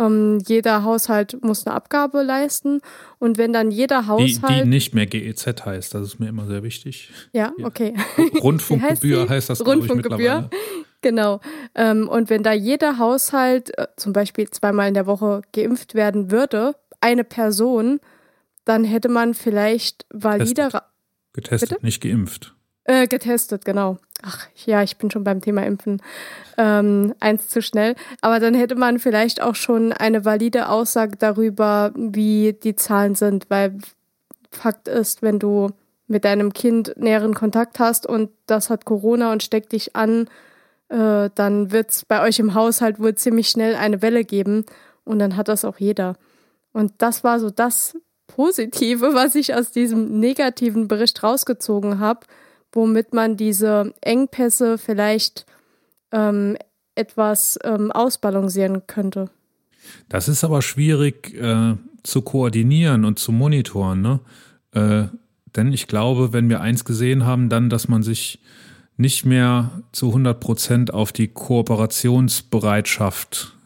[0.00, 2.80] Ähm, jeder Haushalt muss eine Abgabe leisten.
[3.18, 4.48] Und wenn dann jeder Haushalt.
[4.48, 7.10] Die, die nicht mehr GEZ heißt, das ist mir immer sehr wichtig.
[7.32, 7.94] Ja, okay.
[8.42, 10.50] Rundfunkgebühr heißt, heißt, das, Rundfunkgebühr.
[11.02, 11.40] Genau.
[11.74, 16.30] Ähm, und wenn da jeder Haushalt äh, zum Beispiel zweimal in der Woche geimpft werden
[16.30, 18.00] würde, eine Person,
[18.66, 20.68] dann hätte man vielleicht valide.
[21.32, 21.86] Getestet, Bitte?
[21.86, 22.54] nicht geimpft.
[22.90, 23.98] Äh, getestet, genau.
[24.20, 26.02] Ach ja, ich bin schon beim Thema Impfen.
[26.58, 27.94] Ähm, eins zu schnell.
[28.20, 33.48] Aber dann hätte man vielleicht auch schon eine valide Aussage darüber, wie die Zahlen sind,
[33.48, 33.78] weil
[34.50, 35.70] Fakt ist, wenn du
[36.08, 40.26] mit deinem Kind näheren Kontakt hast und das hat Corona und steckt dich an,
[40.88, 44.66] äh, dann wird es bei euch im Haushalt wohl ziemlich schnell eine Welle geben
[45.04, 46.16] und dann hat das auch jeder.
[46.72, 52.26] Und das war so das Positive, was ich aus diesem negativen Bericht rausgezogen habe
[52.72, 55.44] womit man diese Engpässe vielleicht
[56.12, 56.56] ähm,
[56.94, 59.28] etwas ähm, ausbalancieren könnte.
[60.08, 64.20] Das ist aber schwierig äh, zu koordinieren und zu monitoren, ne?
[64.72, 65.08] Äh,
[65.56, 68.38] denn ich glaube, wenn wir eins gesehen haben, dann, dass man sich
[68.96, 73.56] nicht mehr zu 100 Prozent auf die Kooperationsbereitschaft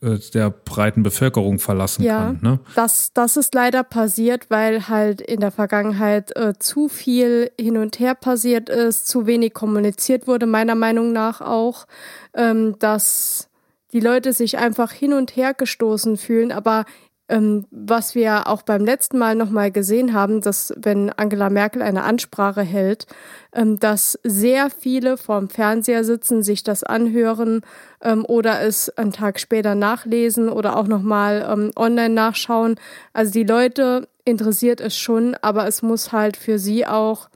[0.00, 2.38] der breiten Bevölkerung verlassen ja, kann.
[2.42, 2.60] Ne?
[2.74, 7.98] Das, das ist leider passiert, weil halt in der Vergangenheit äh, zu viel hin und
[7.98, 11.86] her passiert ist, zu wenig kommuniziert wurde, meiner Meinung nach auch,
[12.34, 13.48] ähm, dass
[13.92, 16.84] die Leute sich einfach hin und her gestoßen fühlen, aber
[17.28, 22.04] ähm, was wir auch beim letzten Mal nochmal gesehen haben, dass wenn Angela Merkel eine
[22.04, 23.06] Ansprache hält,
[23.52, 27.62] ähm, dass sehr viele vorm Fernseher sitzen, sich das anhören
[28.00, 32.76] ähm, oder es einen Tag später nachlesen oder auch nochmal ähm, online nachschauen.
[33.12, 37.28] Also die Leute interessiert es schon, aber es muss halt für sie auch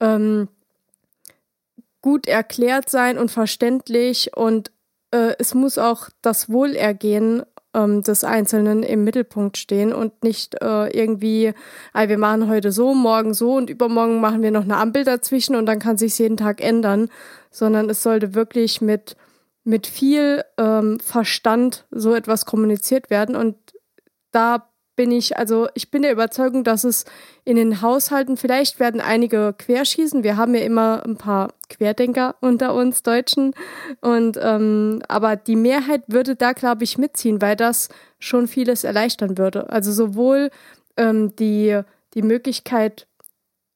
[0.00, 0.48] ähm,
[2.02, 4.70] gut erklärt sein und verständlich und
[5.12, 10.88] äh, es muss auch das Wohlergehen ähm, des Einzelnen im Mittelpunkt stehen und nicht äh,
[10.88, 11.52] irgendwie,
[11.92, 15.56] ah, wir machen heute so, morgen so und übermorgen machen wir noch eine Ampel dazwischen
[15.56, 17.08] und dann kann sich jeden Tag ändern,
[17.50, 19.16] sondern es sollte wirklich mit
[19.64, 23.56] mit viel ähm, Verstand so etwas kommuniziert werden und
[24.32, 27.04] da bin ich, also ich bin der Überzeugung, dass es
[27.44, 30.22] in den Haushalten, vielleicht werden einige querschießen.
[30.22, 33.54] Wir haben ja immer ein paar Querdenker unter uns Deutschen.
[34.00, 39.38] Und ähm, aber die Mehrheit würde da, glaube ich, mitziehen, weil das schon vieles erleichtern
[39.38, 39.70] würde.
[39.70, 40.50] Also sowohl
[40.96, 41.80] ähm, die,
[42.14, 43.06] die Möglichkeit,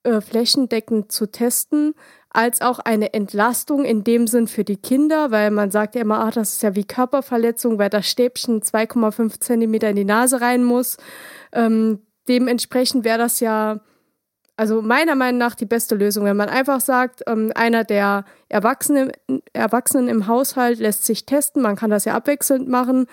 [0.02, 1.94] äh, flächendeckend zu testen,
[2.36, 6.20] als auch eine Entlastung in dem Sinn für die Kinder, weil man sagt ja immer,
[6.20, 10.62] ach, das ist ja wie Körperverletzung, weil das Stäbchen 2,5 Zentimeter in die Nase rein
[10.62, 10.98] muss.
[11.52, 13.80] Ähm, dementsprechend wäre das ja,
[14.54, 19.12] also meiner Meinung nach die beste Lösung, wenn man einfach sagt, ähm, einer der Erwachsenen,
[19.54, 23.06] Erwachsenen im Haushalt lässt sich testen, man kann das ja abwechselnd machen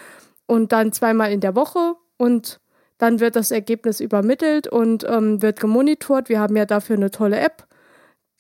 [0.47, 2.59] und dann zweimal in der Woche und
[2.97, 6.27] dann wird das Ergebnis übermittelt und ähm, wird gemonitort.
[6.27, 7.67] Wir haben ja dafür eine tolle App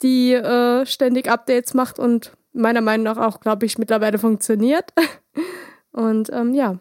[0.01, 4.93] die äh, ständig Updates macht und meiner Meinung nach auch, glaube ich, mittlerweile funktioniert.
[5.91, 6.79] und ähm, ja.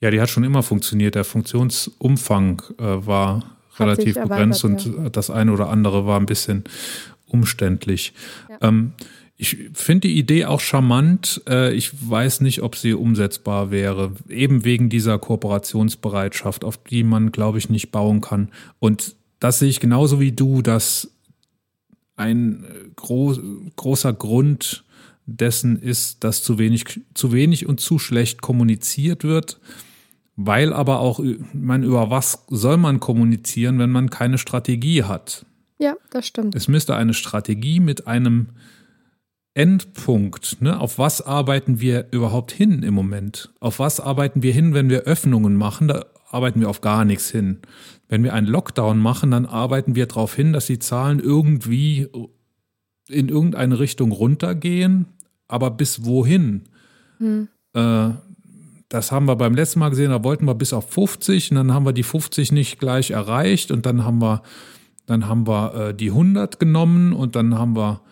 [0.00, 1.14] Ja, die hat schon immer funktioniert.
[1.14, 5.08] Der Funktionsumfang äh, war relativ begrenzt und ja.
[5.10, 6.64] das eine oder andere war ein bisschen
[7.26, 8.12] umständlich.
[8.48, 8.68] Ja.
[8.68, 8.92] Ähm,
[9.38, 11.42] ich finde die Idee auch charmant.
[11.48, 14.12] Äh, ich weiß nicht, ob sie umsetzbar wäre.
[14.28, 18.50] Eben wegen dieser Kooperationsbereitschaft, auf die man, glaube ich, nicht bauen kann.
[18.78, 21.12] Und das sehe ich genauso wie du, dass
[22.16, 23.40] ein äh, groß,
[23.76, 24.84] großer Grund
[25.26, 29.60] dessen ist, dass zu wenig, zu wenig und zu schlecht kommuniziert wird,
[30.36, 31.20] weil aber auch,
[31.52, 35.44] man, über was soll man kommunizieren, wenn man keine Strategie hat?
[35.78, 36.54] Ja, das stimmt.
[36.54, 38.48] Es müsste eine Strategie mit einem
[39.54, 40.78] Endpunkt, ne?
[40.78, 43.50] auf was arbeiten wir überhaupt hin im Moment?
[43.58, 45.88] Auf was arbeiten wir hin, wenn wir Öffnungen machen?
[45.88, 46.04] Da
[46.36, 47.60] arbeiten wir auf gar nichts hin.
[48.08, 52.08] Wenn wir einen Lockdown machen, dann arbeiten wir darauf hin, dass die Zahlen irgendwie
[53.08, 55.06] in irgendeine Richtung runtergehen,
[55.48, 56.64] aber bis wohin?
[57.18, 57.48] Hm.
[57.72, 58.10] Äh,
[58.88, 61.72] das haben wir beim letzten Mal gesehen, da wollten wir bis auf 50 und dann
[61.72, 64.42] haben wir die 50 nicht gleich erreicht und dann haben wir,
[65.06, 68.02] dann haben wir äh, die 100 genommen und dann haben wir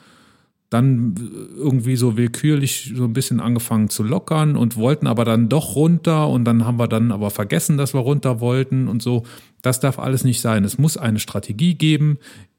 [0.70, 1.14] dann
[1.56, 6.28] irgendwie so willkürlich so ein bisschen angefangen zu lockern und wollten aber dann doch runter
[6.28, 9.24] und dann haben wir dann aber vergessen, dass wir runter wollten und so.
[9.62, 10.64] Das darf alles nicht sein.
[10.64, 12.18] Es muss eine Strategie geben,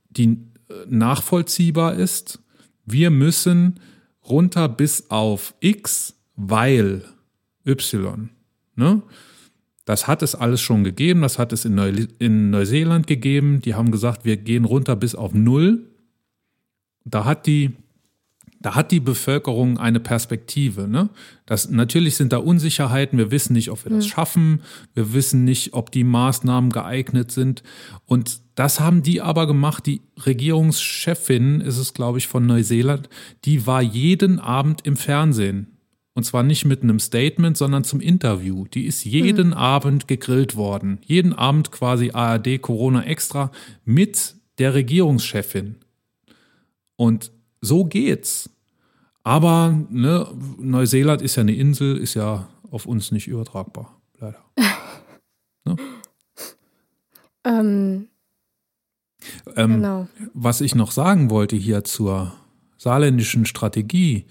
[0.10, 2.40] die äh, nachvollziehbar ist.
[2.86, 3.80] Wir müssen
[4.28, 7.04] runter bis auf X, weil
[7.68, 8.30] Y.
[8.76, 9.02] Ne?
[9.86, 11.22] Das hat es alles schon gegeben.
[11.22, 13.62] Das hat es in, Neu in Neuseeland gegeben.
[13.62, 15.90] Die haben gesagt, wir gehen runter bis auf Null.
[17.04, 17.74] Da hat die
[18.66, 20.88] da hat die Bevölkerung eine Perspektive.
[20.88, 21.10] Ne?
[21.46, 23.20] Das, natürlich sind da Unsicherheiten.
[23.20, 24.64] Wir wissen nicht, ob wir das schaffen.
[24.96, 27.62] Wir wissen nicht, ob die Maßnahmen geeignet sind.
[28.08, 29.86] Und das haben die aber gemacht.
[29.86, 33.08] Die Regierungschefin ist es, glaube ich, von Neuseeland.
[33.44, 35.78] Die war jeden Abend im Fernsehen.
[36.16, 38.66] Und zwar nicht mit einem Statement, sondern zum Interview.
[38.66, 39.54] Die ist jeden mhm.
[39.54, 40.98] Abend gegrillt worden.
[41.06, 43.52] Jeden Abend quasi ARD Corona Extra
[43.84, 45.76] mit der Regierungschefin.
[46.96, 48.50] Und so geht's.
[49.26, 50.28] Aber ne,
[50.60, 54.46] Neuseeland ist ja eine Insel, ist ja auf uns nicht übertragbar, leider.
[55.66, 55.76] ne?
[57.44, 58.08] ähm,
[59.56, 60.08] ähm, genau.
[60.36, 62.34] Was ich noch sagen wollte hier zur
[62.78, 64.26] saarländischen Strategie,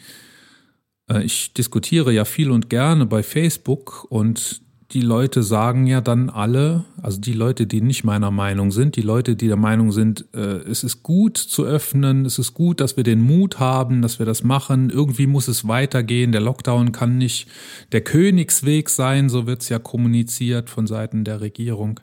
[1.10, 6.30] äh, ich diskutiere ja viel und gerne bei Facebook und die Leute sagen ja dann
[6.30, 10.26] alle, also die Leute, die nicht meiner Meinung sind, die Leute, die der Meinung sind,
[10.34, 14.18] äh, es ist gut zu öffnen, es ist gut, dass wir den Mut haben, dass
[14.18, 17.48] wir das machen, irgendwie muss es weitergehen, der Lockdown kann nicht
[17.92, 22.00] der Königsweg sein, so wird es ja kommuniziert von Seiten der Regierung.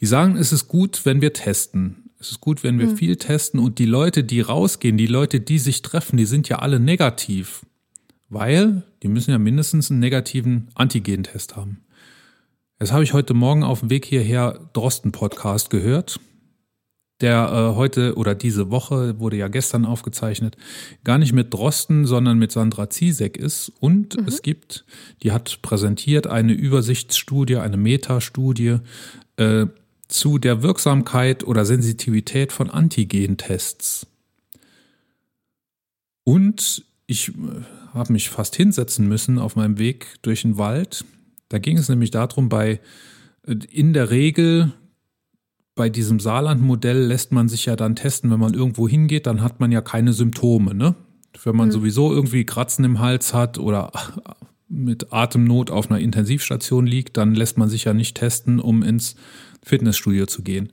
[0.00, 2.10] Die sagen, es ist gut, wenn wir testen.
[2.18, 2.96] Es ist gut, wenn wir mhm.
[2.96, 6.60] viel testen und die Leute, die rausgehen, die Leute, die sich treffen, die sind ja
[6.60, 7.66] alle negativ.
[8.30, 11.83] Weil die müssen ja mindestens einen negativen Antigentest haben.
[12.84, 16.20] Das habe ich heute Morgen auf dem Weg hierher Drosten-Podcast gehört,
[17.22, 20.58] der äh, heute oder diese Woche, wurde ja gestern aufgezeichnet,
[21.02, 23.72] gar nicht mit Drosten, sondern mit Sandra Ziesek ist.
[23.80, 24.28] Und mhm.
[24.28, 24.84] es gibt,
[25.22, 28.80] die hat präsentiert eine Übersichtsstudie, eine Metastudie
[29.38, 29.64] äh,
[30.06, 34.06] zu der Wirksamkeit oder Sensitivität von Antigentests.
[36.22, 37.32] Und ich äh,
[37.94, 41.06] habe mich fast hinsetzen müssen auf meinem Weg durch den Wald
[41.54, 42.80] da ging es nämlich darum, bei
[43.70, 44.72] in der Regel
[45.76, 49.60] bei diesem Saarland-Modell lässt man sich ja dann testen, wenn man irgendwo hingeht, dann hat
[49.60, 50.96] man ja keine Symptome, ne?
[51.44, 51.72] Wenn man mhm.
[51.72, 53.92] sowieso irgendwie Kratzen im Hals hat oder
[54.68, 59.14] mit Atemnot auf einer Intensivstation liegt, dann lässt man sich ja nicht testen, um ins
[59.62, 60.70] Fitnessstudio zu gehen.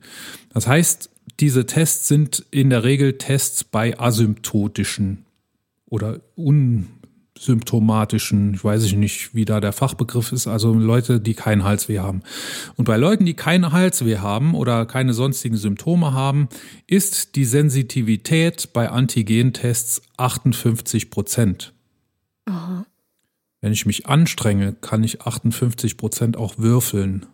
[0.52, 5.26] Das heißt, diese Tests sind in der Regel Tests bei asymptotischen
[5.86, 6.20] oder
[7.36, 12.22] unsymptomatischen, ich weiß nicht, wie da der Fachbegriff ist, also Leute, die keinen Halsweh haben.
[12.76, 16.48] Und bei Leuten, die keine Halsweh haben oder keine sonstigen Symptome haben,
[16.86, 21.72] ist die Sensitivität bei Antigentests 58 Prozent.
[22.44, 22.86] Aha.
[23.60, 27.26] Wenn ich mich anstrenge, kann ich 58 Prozent auch würfeln.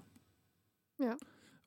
[1.00, 1.16] Ja.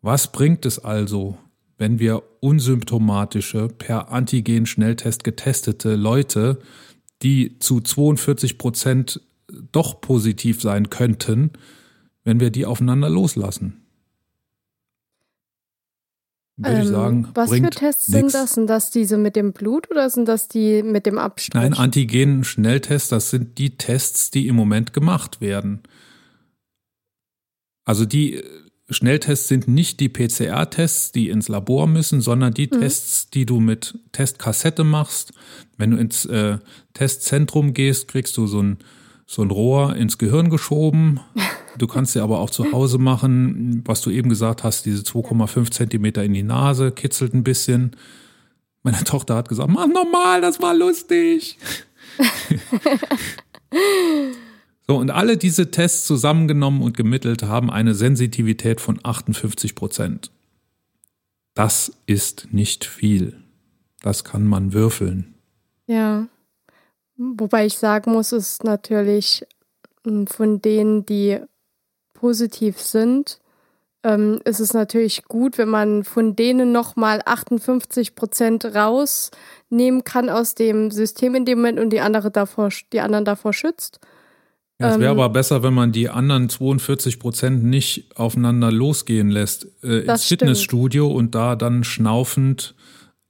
[0.02, 1.38] Was bringt es also,
[1.78, 6.60] wenn wir unsymptomatische, per Antigen-Schnelltest getestete Leute,
[7.22, 9.22] die zu 42 Prozent
[9.72, 11.52] doch positiv sein könnten,
[12.24, 13.82] wenn wir die aufeinander loslassen?
[16.58, 18.20] Würde ähm, ich sagen, was für Tests nix.
[18.20, 18.54] sind das?
[18.54, 21.54] Sind das diese mit dem Blut oder sind das die mit dem Abstrich?
[21.54, 25.82] Nein, Antigen-Schnelltests, das sind die Tests, die im Moment gemacht werden.
[27.84, 28.44] Also die
[28.92, 32.82] Schnelltests sind nicht die PCR-Tests, die ins Labor müssen, sondern die mhm.
[32.82, 35.32] Tests, die du mit Testkassette machst.
[35.78, 36.58] Wenn du ins äh,
[36.94, 38.78] Testzentrum gehst, kriegst du so ein,
[39.26, 41.20] so ein Rohr ins Gehirn geschoben.
[41.78, 45.72] Du kannst dir aber auch zu Hause machen, was du eben gesagt hast, diese 2,5
[45.72, 47.96] Zentimeter in die Nase, kitzelt ein bisschen.
[48.84, 51.58] Meine Tochter hat gesagt, mach normal, das war lustig.
[54.92, 60.32] So, und alle diese Tests zusammengenommen und gemittelt haben eine Sensitivität von 58 Prozent.
[61.54, 63.38] Das ist nicht viel.
[64.02, 65.34] Das kann man würfeln.
[65.88, 66.28] Ja.
[67.16, 69.46] Wobei ich sagen muss, ist natürlich
[70.04, 71.40] hm, von denen, die
[72.14, 73.40] positiv sind,
[74.04, 80.54] ähm, ist es natürlich gut, wenn man von denen nochmal 58 Prozent rausnehmen kann aus
[80.54, 84.02] dem System in dem Moment und die, andere davor, die anderen davor schützt.
[84.82, 89.30] Ja, es wäre ähm, aber besser, wenn man die anderen 42 Prozent nicht aufeinander losgehen
[89.30, 92.76] lässt äh, ins Fitnessstudio und da dann schnaufend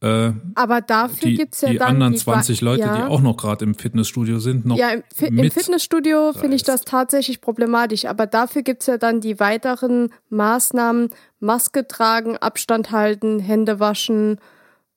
[0.03, 2.95] äh, aber dafür gibt es ja die dann anderen 20 die, Leute, ja.
[2.95, 4.75] die auch noch gerade im Fitnessstudio sind, noch.
[4.75, 5.03] Ja, im,
[5.37, 10.09] im Fitnessstudio finde ich das tatsächlich problematisch, aber dafür gibt es ja dann die weiteren
[10.29, 14.39] Maßnahmen: Maske tragen, Abstand halten, Hände waschen.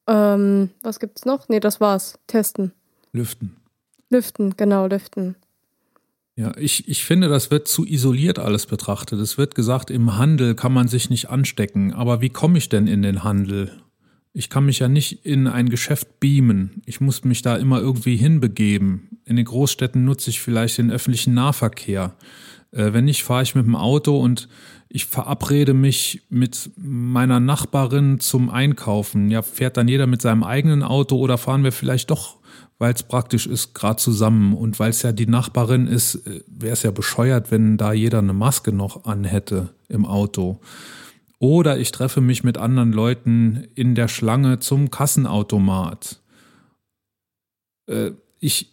[0.06, 1.50] Ähm, was gibt's noch?
[1.50, 2.18] Nee, das war's.
[2.26, 2.72] Testen.
[3.12, 3.56] Lüften.
[4.08, 5.36] Lüften, genau, lüften.
[6.36, 9.20] Ja, ich, ich finde, das wird zu isoliert alles betrachtet.
[9.20, 11.92] Es wird gesagt, im Handel kann man sich nicht anstecken.
[11.92, 13.70] Aber wie komme ich denn in den Handel?
[14.32, 16.82] Ich kann mich ja nicht in ein Geschäft beamen.
[16.86, 19.20] Ich muss mich da immer irgendwie hinbegeben.
[19.24, 22.16] In den Großstädten nutze ich vielleicht den öffentlichen Nahverkehr.
[22.72, 24.48] Äh, wenn nicht, fahre ich mit dem Auto und
[24.88, 29.30] ich verabrede mich mit meiner Nachbarin zum Einkaufen.
[29.30, 32.38] Ja, fährt dann jeder mit seinem eigenen Auto oder fahren wir vielleicht doch
[32.78, 34.54] weil es praktisch ist, gerade zusammen.
[34.54, 38.18] Und weil es ja die Nachbarin ist, äh, wäre es ja bescheuert, wenn da jeder
[38.18, 40.60] eine Maske noch anhätte im Auto.
[41.38, 46.20] Oder ich treffe mich mit anderen Leuten in der Schlange zum Kassenautomat.
[47.86, 48.72] Äh, ich,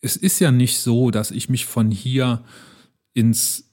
[0.00, 2.42] es ist ja nicht so, dass ich mich von hier
[3.12, 3.70] ins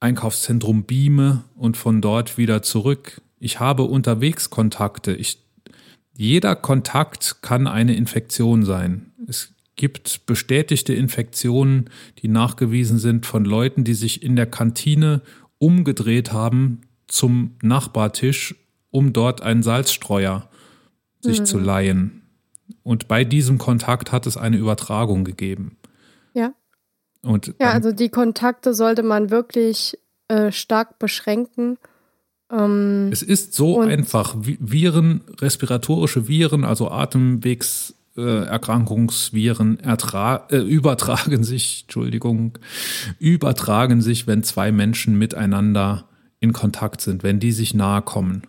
[0.00, 3.20] Einkaufszentrum beame und von dort wieder zurück.
[3.38, 5.14] Ich habe unterwegs Kontakte.
[5.14, 5.45] Ich
[6.16, 9.12] jeder Kontakt kann eine Infektion sein.
[9.28, 15.20] Es gibt bestätigte Infektionen, die nachgewiesen sind von Leuten, die sich in der Kantine
[15.58, 18.54] umgedreht haben zum Nachbartisch,
[18.90, 20.48] um dort einen Salzstreuer
[21.20, 21.44] sich mhm.
[21.44, 22.22] zu leihen.
[22.82, 25.76] Und bei diesem Kontakt hat es eine Übertragung gegeben.
[26.32, 26.54] Ja.
[27.22, 29.98] Und ja, also die Kontakte sollte man wirklich
[30.28, 31.78] äh, stark beschränken
[32.50, 34.34] ähm, es ist so einfach.
[34.38, 42.58] Viren, respiratorische Viren, also Atemwegserkrankungsviren ertra äh, übertragen sich, Entschuldigung,
[43.18, 48.42] übertragen sich, wenn zwei Menschen miteinander in Kontakt sind, wenn die sich nahe kommen.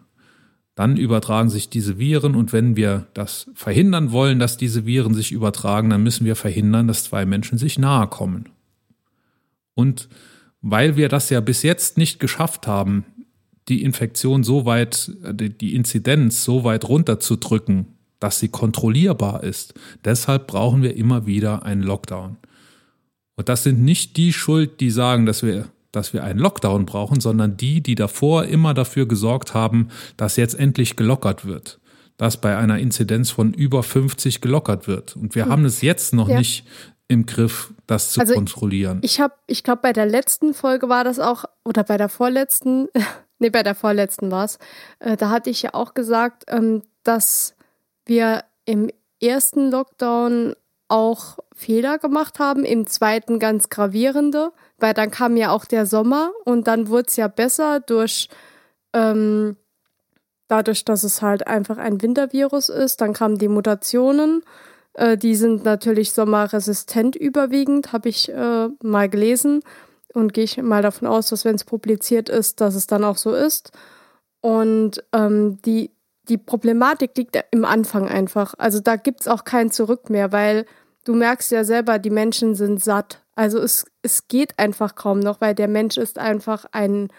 [0.75, 5.31] Dann übertragen sich diese Viren und wenn wir das verhindern wollen, dass diese Viren sich
[5.31, 8.49] übertragen, dann müssen wir verhindern, dass zwei Menschen sich nahe kommen.
[9.73, 10.07] Und
[10.62, 13.05] weil wir das ja bis jetzt nicht geschafft haben,
[13.69, 17.87] die Infektion so weit, äh, die Inzidenz so weit runterzudrücken,
[18.19, 19.73] dass sie kontrollierbar ist.
[20.04, 22.37] Deshalb brauchen wir immer wieder einen Lockdown.
[23.35, 27.21] Und das sind nicht die Schuld, die sagen, dass wir, dass wir einen Lockdown brauchen,
[27.21, 31.79] sondern die, die davor immer dafür gesorgt haben, dass jetzt endlich gelockert wird.
[32.17, 35.15] Dass bei einer Inzidenz von über 50 gelockert wird.
[35.15, 35.52] Und wir hm.
[35.52, 36.39] haben es jetzt noch ja.
[36.39, 36.65] nicht
[37.08, 39.00] im Griff, das zu also kontrollieren.
[39.02, 42.87] Ich habe, ich glaube, bei der letzten Folge war das auch, oder bei der vorletzten,
[43.40, 44.60] nee, bei der vorletzten war es,
[45.00, 47.56] äh, da hatte ich ja auch gesagt, ähm, dass
[48.06, 48.90] wir im
[49.21, 50.56] ersten Lockdown
[50.90, 56.31] auch Fehler gemacht haben, im zweiten ganz gravierende, weil dann kam ja auch der Sommer
[56.46, 58.29] und dann wurde es ja besser durch
[58.94, 59.58] ähm,
[60.48, 63.02] dadurch, dass es halt einfach ein Wintervirus ist.
[63.02, 64.44] Dann kamen die Mutationen,
[64.94, 69.62] äh, die sind natürlich sommerresistent überwiegend, habe ich äh, mal gelesen
[70.18, 73.18] und gehe ich mal davon aus, dass wenn es publiziert ist, dass es dann auch
[73.18, 73.72] so ist.
[74.42, 75.92] Und ähm, die
[76.30, 78.54] die Problematik liegt im Anfang einfach.
[78.58, 80.65] Also da gibt es auch kein Zurück mehr, weil
[81.06, 83.22] du merkst ja selber, die Menschen sind satt.
[83.36, 87.10] Also es, es geht einfach kaum noch, weil der Mensch ist einfach ein,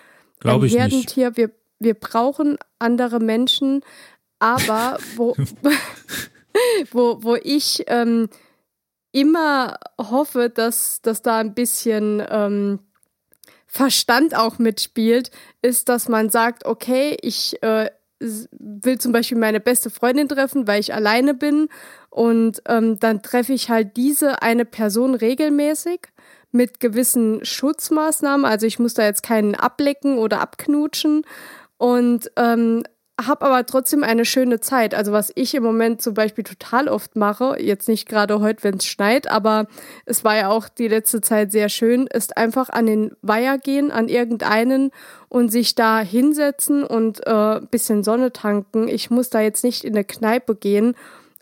[0.45, 1.37] ein Herdentier.
[1.37, 3.83] Wir, wir brauchen andere Menschen,
[4.39, 5.35] aber wo,
[6.91, 8.29] wo, wo ich ähm,
[9.13, 12.81] immer hoffe, dass, dass da ein bisschen ähm,
[13.69, 15.31] Verstand auch mitspielt,
[15.63, 20.81] ist, dass man sagt, okay, ich äh, will zum Beispiel meine beste Freundin treffen, weil
[20.81, 21.69] ich alleine bin.
[22.11, 26.01] Und ähm, dann treffe ich halt diese eine Person regelmäßig
[26.51, 28.47] mit gewissen Schutzmaßnahmen.
[28.47, 31.23] Also ich muss da jetzt keinen ablecken oder abknutschen.
[31.77, 32.83] Und ähm,
[33.21, 34.95] habe aber trotzdem eine schöne Zeit.
[34.95, 38.77] Also was ich im Moment zum Beispiel total oft mache, jetzt nicht gerade heute, wenn
[38.77, 39.67] es schneit, aber
[40.05, 43.91] es war ja auch die letzte Zeit sehr schön, ist einfach an den Weiher gehen,
[43.91, 44.93] an irgendeinen
[45.29, 48.87] und sich da hinsetzen und äh, bisschen Sonne tanken.
[48.87, 50.95] Ich muss da jetzt nicht in eine Kneipe gehen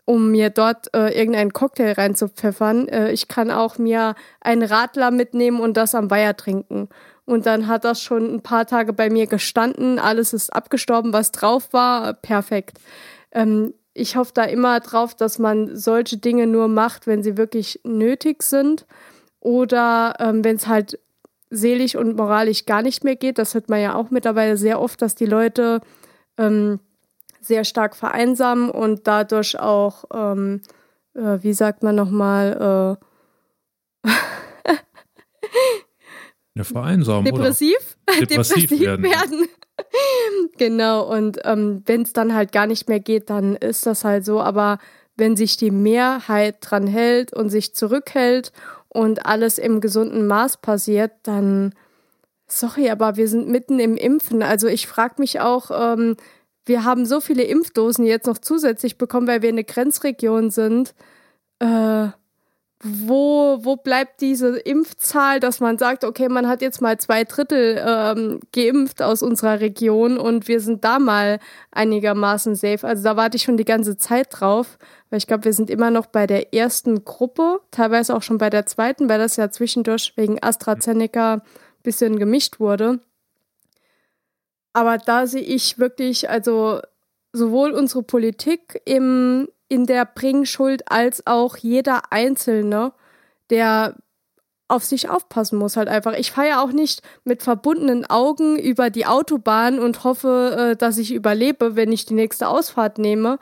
[0.07, 2.87] um mir dort äh, irgendeinen Cocktail reinzupfeffern.
[2.87, 6.87] Äh, ich kann auch mir einen Radler mitnehmen und das am Weiher trinken.
[7.25, 9.99] Und dann hat das schon ein paar Tage bei mir gestanden.
[9.99, 12.13] Alles ist abgestorben, was drauf war.
[12.13, 12.79] Perfekt.
[13.33, 17.81] Ähm, ich hoffe da immer drauf, dass man solche Dinge nur macht, wenn sie wirklich
[17.83, 18.85] nötig sind.
[19.41, 20.99] Oder ähm, wenn es halt
[21.49, 23.37] seelisch und moralisch gar nicht mehr geht.
[23.37, 25.81] Das hört man ja auch mittlerweile sehr oft, dass die Leute
[26.37, 26.79] ähm,
[27.47, 30.61] sehr stark vereinsamen und dadurch auch, ähm,
[31.15, 32.97] äh, wie sagt man nochmal,
[34.03, 34.09] äh,
[36.57, 37.25] Ja, vereinsamen.
[37.25, 37.97] Depressiv?
[38.19, 39.05] Depressiv, Depressiv werden.
[39.05, 39.47] werden.
[40.57, 44.25] genau, und ähm, wenn es dann halt gar nicht mehr geht, dann ist das halt
[44.25, 44.41] so.
[44.41, 44.79] Aber
[45.17, 48.51] wenn sich die Mehrheit dran hält und sich zurückhält
[48.89, 51.75] und alles im gesunden Maß passiert, dann,
[52.47, 54.41] sorry, aber wir sind mitten im Impfen.
[54.41, 56.17] Also ich frage mich auch, ähm,
[56.67, 60.93] wir haben so viele Impfdosen jetzt noch zusätzlich bekommen, weil wir eine Grenzregion sind.
[61.59, 62.09] Äh,
[62.83, 67.83] wo, wo bleibt diese Impfzahl, dass man sagt, okay, man hat jetzt mal zwei Drittel
[67.83, 71.39] ähm, geimpft aus unserer Region und wir sind da mal
[71.71, 72.85] einigermaßen safe.
[72.85, 74.77] Also da warte ich schon die ganze Zeit drauf,
[75.09, 78.51] weil ich glaube, wir sind immer noch bei der ersten Gruppe, teilweise auch schon bei
[78.51, 81.41] der zweiten, weil das ja zwischendurch wegen AstraZeneca ein
[81.81, 82.99] bisschen gemischt wurde.
[84.77, 86.81] Aber da sehe ich wirklich, also
[87.33, 92.93] sowohl unsere Politik im in der Bringschuld als auch jeder Einzelne,
[93.49, 93.95] der
[94.67, 96.13] auf sich aufpassen muss halt einfach.
[96.13, 100.99] Ich fahre ja auch nicht mit verbundenen Augen über die Autobahn und hoffe, äh, dass
[100.99, 103.39] ich überlebe, wenn ich die nächste Ausfahrt nehme,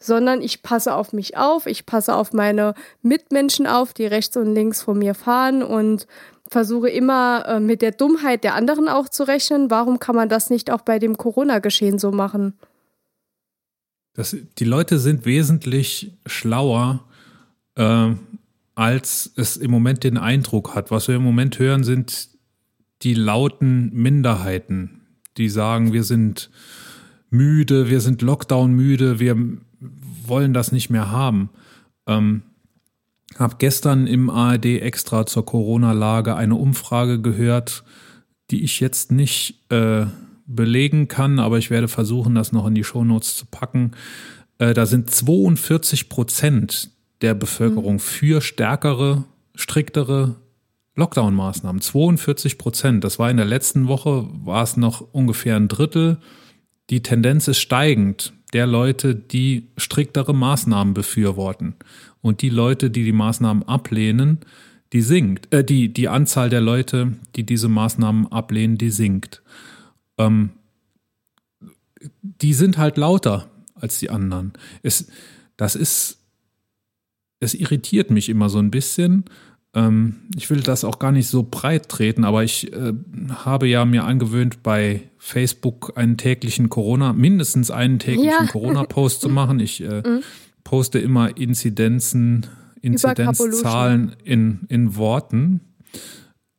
[0.00, 2.72] sondern ich passe auf mich auf, ich passe auf meine
[3.02, 6.06] Mitmenschen auf, die rechts und links von mir fahren und
[6.50, 9.70] versuche immer äh, mit der Dummheit der anderen auch zu rechnen.
[9.70, 12.54] Warum kann man das nicht auch bei dem Corona-Geschehen so machen?
[14.14, 17.04] Das, die Leute sind wesentlich schlauer,
[17.76, 18.14] äh,
[18.74, 20.90] als es im Moment den Eindruck hat.
[20.90, 22.28] Was wir im Moment hören, sind
[23.02, 25.02] die lauten Minderheiten,
[25.36, 26.50] die sagen, wir sind
[27.30, 29.36] müde, wir sind Lockdown müde, wir
[30.26, 31.50] wollen das nicht mehr haben.
[32.06, 32.42] Ähm,
[33.36, 37.84] habe gestern im ARD extra zur Corona-Lage eine Umfrage gehört,
[38.50, 40.06] die ich jetzt nicht äh,
[40.46, 43.92] belegen kann, aber ich werde versuchen, das noch in die Shownotes zu packen.
[44.58, 48.00] Äh, da sind 42 Prozent der Bevölkerung mhm.
[48.00, 49.24] für stärkere,
[49.54, 50.36] striktere
[50.96, 51.80] Lockdown-Maßnahmen.
[51.80, 53.04] 42 Prozent.
[53.04, 56.18] Das war in der letzten Woche, war es noch ungefähr ein Drittel.
[56.90, 61.74] Die Tendenz ist steigend der Leute, die striktere Maßnahmen befürworten.
[62.20, 64.40] Und die Leute, die die Maßnahmen ablehnen,
[64.92, 65.52] die sinkt.
[65.52, 69.42] Äh, die, die Anzahl der Leute, die diese Maßnahmen ablehnen, die sinkt
[70.18, 70.50] ähm,
[72.22, 74.52] die sind halt lauter als die anderen.
[74.82, 75.08] Es,
[75.56, 76.18] das ist,
[77.40, 79.24] es irritiert mich immer so ein bisschen.
[79.74, 82.92] Ähm, ich will das auch gar nicht so breit treten, aber ich äh,
[83.30, 88.46] habe ja mir angewöhnt, bei Facebook einen täglichen Corona, mindestens einen täglichen ja.
[88.46, 89.60] Corona-Post zu machen.
[89.60, 90.22] Ich äh, mhm.
[90.68, 92.46] Poste immer Inzidenzen,
[92.82, 95.60] Inzidenzzahlen in, in Worten.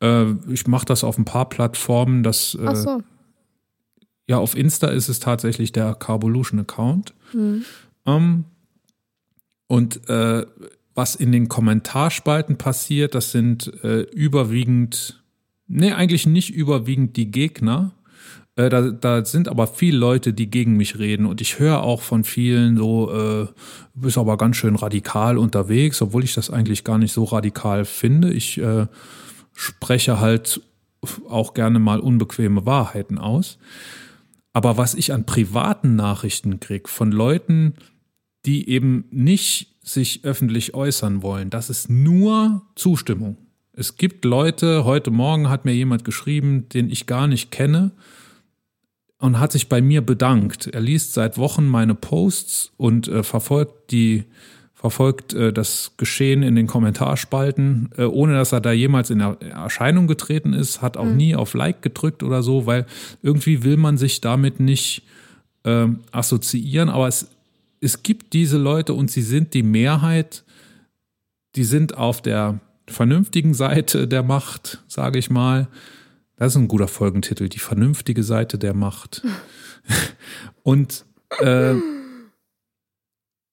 [0.01, 2.23] Äh, ich mache das auf ein paar Plattformen.
[2.23, 3.03] Das, äh, so
[4.27, 7.13] ja, auf Insta ist es tatsächlich der Carbolution Account.
[7.33, 7.63] Mhm.
[8.07, 8.45] Ähm,
[9.67, 10.43] und äh,
[10.95, 15.23] was in den Kommentarspalten passiert, das sind äh, überwiegend,
[15.67, 17.91] nee, eigentlich nicht überwiegend die Gegner.
[18.59, 21.25] Äh, da, da sind aber viele Leute, die gegen mich reden.
[21.25, 26.01] Und ich höre auch von vielen so, äh, du bist aber ganz schön radikal unterwegs,
[26.01, 28.33] obwohl ich das eigentlich gar nicht so radikal finde.
[28.33, 28.87] Ich äh,
[29.53, 30.61] spreche halt
[31.29, 33.59] auch gerne mal unbequeme Wahrheiten aus.
[34.51, 37.75] Aber was ich an privaten Nachrichten kriege von Leuten,
[38.45, 43.37] die eben nicht sich öffentlich äußern wollen, das ist nur Zustimmung.
[43.71, 47.91] Es gibt Leute, heute Morgen hat mir jemand geschrieben, den ich gar nicht kenne
[49.19, 50.67] und hat sich bei mir bedankt.
[50.67, 54.25] Er liest seit Wochen meine Posts und äh, verfolgt die
[54.79, 60.07] verfolgt äh, das Geschehen in den Kommentarspalten, äh, ohne dass er da jemals in Erscheinung
[60.07, 61.17] getreten ist, hat auch mhm.
[61.17, 62.85] nie auf Like gedrückt oder so, weil
[63.21, 65.03] irgendwie will man sich damit nicht
[65.65, 66.87] äh, assoziieren.
[66.87, 67.27] Aber es,
[67.81, 70.45] es gibt diese Leute und sie sind die Mehrheit,
[71.57, 75.67] die sind auf der vernünftigen Seite der Macht, sage ich mal.
[76.39, 79.23] Das ist ein guter Folgentitel, die vernünftige Seite der Macht.
[80.63, 81.05] und
[81.41, 81.75] äh,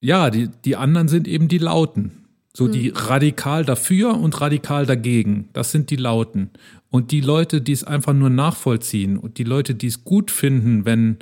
[0.00, 2.26] ja, die, die anderen sind eben die Lauten.
[2.54, 2.96] So die hm.
[2.96, 5.48] radikal dafür und radikal dagegen.
[5.52, 6.50] Das sind die Lauten.
[6.88, 10.84] Und die Leute, die es einfach nur nachvollziehen und die Leute, die es gut finden,
[10.84, 11.18] wenn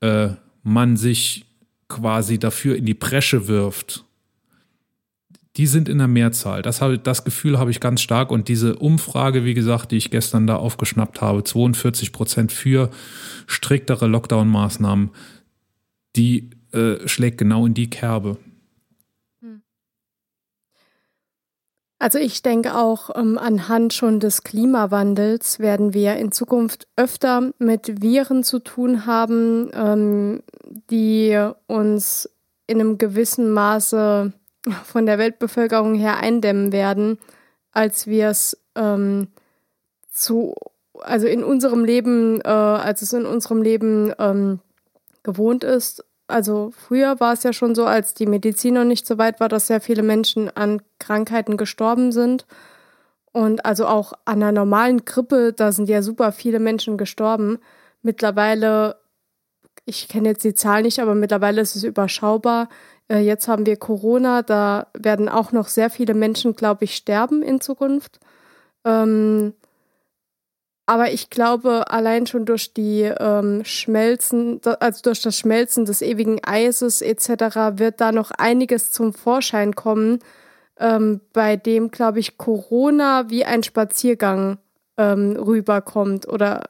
[0.00, 0.30] äh,
[0.62, 1.44] man sich
[1.88, 4.06] quasi dafür in die Bresche wirft,
[5.56, 6.62] die sind in der Mehrzahl.
[6.62, 8.30] Das, habe, das Gefühl habe ich ganz stark.
[8.30, 12.90] Und diese Umfrage, wie gesagt, die ich gestern da aufgeschnappt habe, 42 Prozent für
[13.46, 15.10] striktere Lockdown-Maßnahmen,
[16.16, 18.38] die äh, schlägt genau in die Kerbe.
[19.40, 19.62] Hm.
[21.98, 28.00] Also ich denke auch ähm, anhand schon des Klimawandels werden wir in Zukunft öfter mit
[28.00, 30.42] Viren zu tun haben, ähm,
[30.90, 32.30] die uns
[32.66, 34.32] in einem gewissen Maße
[34.84, 37.18] von der Weltbevölkerung her eindämmen werden,
[37.72, 39.28] als wir es ähm,
[40.10, 40.54] zu,
[41.00, 44.60] also in unserem Leben, äh, als es in unserem Leben ähm,
[45.22, 49.18] gewohnt ist also früher war es ja schon so, als die Medizin noch nicht so
[49.18, 52.46] weit war, dass sehr viele Menschen an Krankheiten gestorben sind.
[53.32, 57.58] Und also auch an einer normalen Grippe, da sind ja super viele Menschen gestorben.
[58.02, 58.96] Mittlerweile,
[59.84, 62.68] ich kenne jetzt die Zahl nicht, aber mittlerweile ist es überschaubar.
[63.12, 67.42] Äh, jetzt haben wir Corona, da werden auch noch sehr viele Menschen, glaube ich, sterben
[67.42, 68.20] in Zukunft.
[68.84, 69.52] Ähm,
[70.86, 76.40] aber ich glaube, allein schon durch die ähm, Schmelzen, also durch das Schmelzen des ewigen
[76.44, 80.20] Eises etc., wird da noch einiges zum Vorschein kommen,
[80.78, 84.58] ähm, bei dem, glaube ich, Corona wie ein Spaziergang
[84.96, 86.62] ähm, rüberkommt oder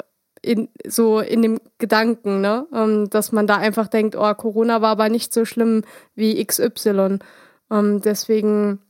[0.43, 2.66] in, so in dem Gedanken, ne?
[2.74, 5.82] Ähm, dass man da einfach denkt, oh, Corona war aber nicht so schlimm
[6.14, 7.18] wie XY.
[7.70, 8.80] Ähm, deswegen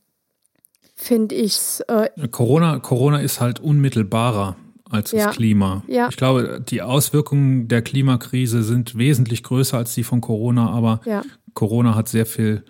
[0.94, 1.80] finde ich es.
[1.88, 4.56] Äh Corona, Corona ist halt unmittelbarer
[4.90, 5.26] als ja.
[5.26, 5.82] das Klima.
[5.86, 6.08] Ja.
[6.08, 11.22] Ich glaube, die Auswirkungen der Klimakrise sind wesentlich größer als die von Corona, aber ja.
[11.54, 12.64] Corona hat sehr viel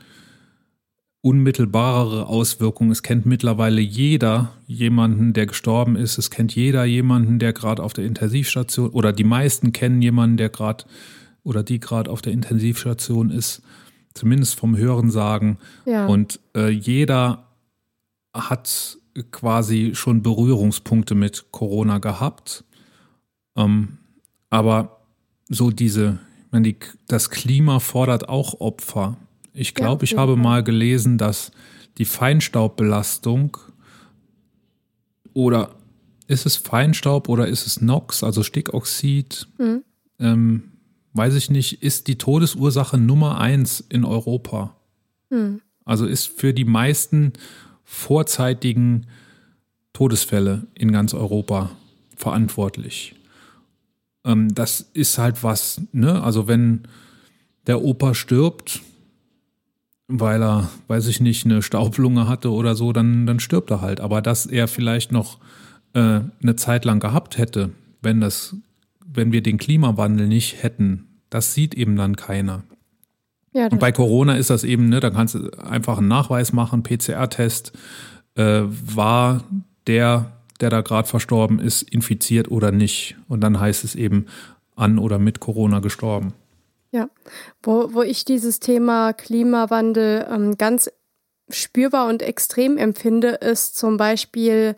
[1.22, 2.90] unmittelbarere Auswirkungen.
[2.90, 6.18] Es kennt mittlerweile jeder jemanden, der gestorben ist.
[6.18, 10.48] Es kennt jeder jemanden, der gerade auf der Intensivstation oder die meisten kennen jemanden, der
[10.50, 10.84] gerade
[11.44, 13.62] oder die gerade auf der Intensivstation ist.
[14.14, 15.58] Zumindest vom Hören sagen.
[15.86, 16.06] Ja.
[16.06, 17.46] Und äh, jeder
[18.34, 18.98] hat
[19.30, 22.64] quasi schon Berührungspunkte mit Corona gehabt.
[23.56, 23.98] Ähm,
[24.50, 25.02] aber
[25.48, 29.16] so diese, ich meine, die, das Klima fordert auch Opfer.
[29.54, 31.52] Ich glaube, ich habe mal gelesen, dass
[31.98, 33.58] die Feinstaubbelastung
[35.34, 35.74] oder
[36.26, 39.48] ist es Feinstaub oder ist es NOx, also Stickoxid?
[39.58, 39.84] Mhm.
[40.18, 40.62] Ähm,
[41.12, 44.76] weiß ich nicht, ist die Todesursache Nummer eins in Europa.
[45.30, 45.60] Mhm.
[45.84, 47.32] Also ist für die meisten
[47.84, 49.06] vorzeitigen
[49.92, 51.70] Todesfälle in ganz Europa
[52.16, 53.14] verantwortlich.
[54.24, 56.22] Ähm, das ist halt was, ne?
[56.22, 56.82] Also wenn
[57.66, 58.80] der Opa stirbt,
[60.20, 64.00] weil er, weiß ich nicht, eine Staublunge hatte oder so, dann, dann stirbt er halt.
[64.00, 65.38] Aber dass er vielleicht noch
[65.94, 67.70] äh, eine Zeit lang gehabt hätte,
[68.02, 68.56] wenn das,
[69.06, 72.62] wenn wir den Klimawandel nicht hätten, das sieht eben dann keiner.
[73.54, 76.82] Ja, und bei Corona ist das eben, ne, da kannst du einfach einen Nachweis machen,
[76.82, 77.72] PCR-Test,
[78.34, 79.44] äh, war
[79.86, 83.16] der, der da gerade verstorben ist, infiziert oder nicht.
[83.28, 84.26] Und dann heißt es eben
[84.76, 86.32] an oder mit Corona gestorben.
[86.92, 87.08] Ja,
[87.62, 90.90] wo, wo ich dieses Thema Klimawandel ähm, ganz
[91.48, 94.76] spürbar und extrem empfinde, ist zum Beispiel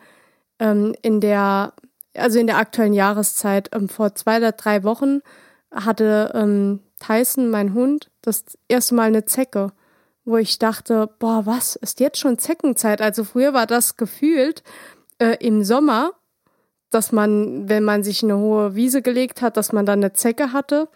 [0.61, 1.73] ähm, in der,
[2.17, 3.71] also in der aktuellen Jahreszeit.
[3.75, 5.21] Ähm, vor zwei oder drei Wochen
[5.73, 9.73] hatte ähm, Tyson, mein Hund, das erste Mal eine Zecke,
[10.25, 13.03] wo ich dachte, boah, was, ist jetzt schon Zeckenzeit?
[13.03, 14.63] Also früher war das gefühlt
[15.19, 16.13] äh, im Sommer,
[16.91, 20.53] dass man, wenn man sich eine hohe Wiese gelegt hat, dass man dann eine Zecke
[20.53, 20.89] hatte.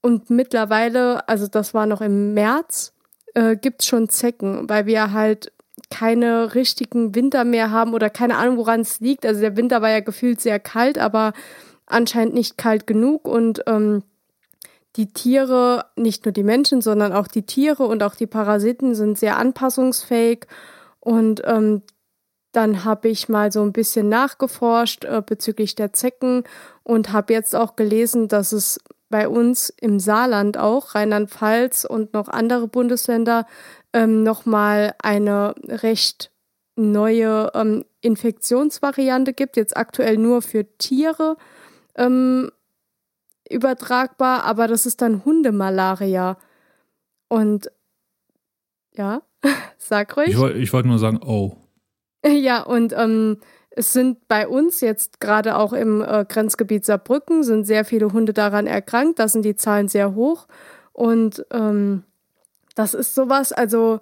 [0.00, 2.92] Und mittlerweile, also das war noch im März,
[3.34, 5.52] äh, gibt es schon Zecken, weil wir halt
[5.90, 9.24] keine richtigen Winter mehr haben oder keine Ahnung, woran es liegt.
[9.24, 11.32] Also der Winter war ja gefühlt sehr kalt, aber
[11.86, 14.02] anscheinend nicht kalt genug und ähm,
[14.96, 19.18] die Tiere, nicht nur die Menschen, sondern auch die Tiere und auch die Parasiten sind
[19.18, 20.46] sehr anpassungsfähig
[21.00, 21.82] und ähm,
[22.52, 26.44] dann habe ich mal so ein bisschen nachgeforscht äh, bezüglich der Zecken
[26.82, 32.28] und habe jetzt auch gelesen, dass es bei uns im Saarland auch, Rheinland-Pfalz und noch
[32.28, 33.46] andere Bundesländer
[33.92, 36.30] ähm, nochmal eine recht
[36.76, 41.36] neue ähm, Infektionsvariante gibt, jetzt aktuell nur für Tiere
[41.96, 42.50] ähm,
[43.50, 46.36] übertragbar, aber das ist dann Hundemalaria.
[47.28, 47.70] Und
[48.92, 49.22] ja,
[49.78, 50.28] sag ruhig.
[50.28, 51.56] Ich, ich wollte nur sagen, oh.
[52.26, 53.38] Ja, und ähm,
[53.78, 58.32] es sind bei uns jetzt gerade auch im äh, Grenzgebiet Saarbrücken sind sehr viele Hunde
[58.32, 59.20] daran erkrankt.
[59.20, 60.48] Da sind die Zahlen sehr hoch.
[60.92, 62.02] Und ähm,
[62.74, 64.00] das ist sowas, also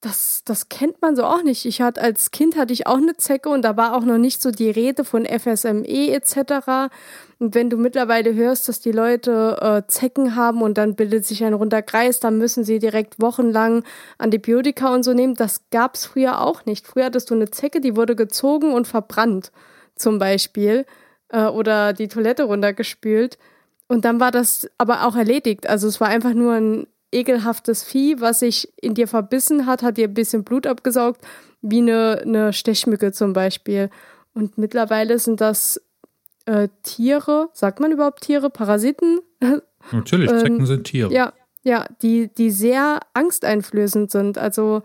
[0.00, 1.64] das, das kennt man so auch nicht.
[1.64, 4.40] Ich hatte als Kind hatte ich auch eine Zecke und da war auch noch nicht
[4.40, 6.92] so die Rede von FSME etc.
[7.40, 11.42] Und wenn du mittlerweile hörst, dass die Leute äh, Zecken haben und dann bildet sich
[11.42, 13.82] ein runder Kreis, dann müssen sie direkt wochenlang
[14.18, 15.34] Antibiotika und so nehmen.
[15.34, 16.86] Das gab es früher auch nicht.
[16.86, 19.50] Früher hattest du eine Zecke, die wurde gezogen und verbrannt,
[19.96, 20.86] zum Beispiel,
[21.30, 23.36] äh, oder die Toilette runtergespült.
[23.88, 25.68] Und dann war das aber auch erledigt.
[25.68, 29.96] Also es war einfach nur ein ekelhaftes Vieh, was sich in dir verbissen hat, hat
[29.96, 31.20] dir ein bisschen Blut abgesaugt,
[31.62, 33.90] wie eine, eine Stechmücke zum Beispiel.
[34.34, 35.80] Und mittlerweile sind das
[36.46, 39.20] äh, Tiere, sagt man überhaupt Tiere, Parasiten?
[39.92, 41.12] Natürlich, ähm, Zecken ähm, sind Tiere.
[41.12, 41.32] Ja,
[41.62, 44.38] ja, die, die sehr angsteinflößend sind.
[44.38, 44.82] Also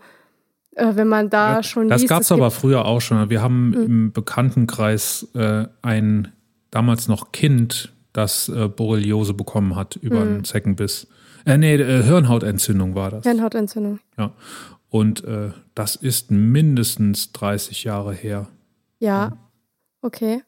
[0.76, 1.88] äh, wenn man da ja, schon.
[1.88, 3.30] Das gab es aber früher auch schon.
[3.30, 3.82] Wir haben mhm.
[3.82, 6.32] im Bekanntenkreis äh, ein
[6.70, 10.22] damals noch Kind, das äh, Borreliose bekommen hat über mhm.
[10.22, 11.06] einen Zeckenbiss.
[11.44, 13.24] Äh, nee, äh, Hirnhautentzündung war das.
[13.24, 14.00] Hirnhautentzündung.
[14.16, 14.32] Ja.
[14.88, 18.48] Und äh, das ist mindestens 30 Jahre her.
[18.98, 19.36] Ja.
[20.00, 20.42] Okay.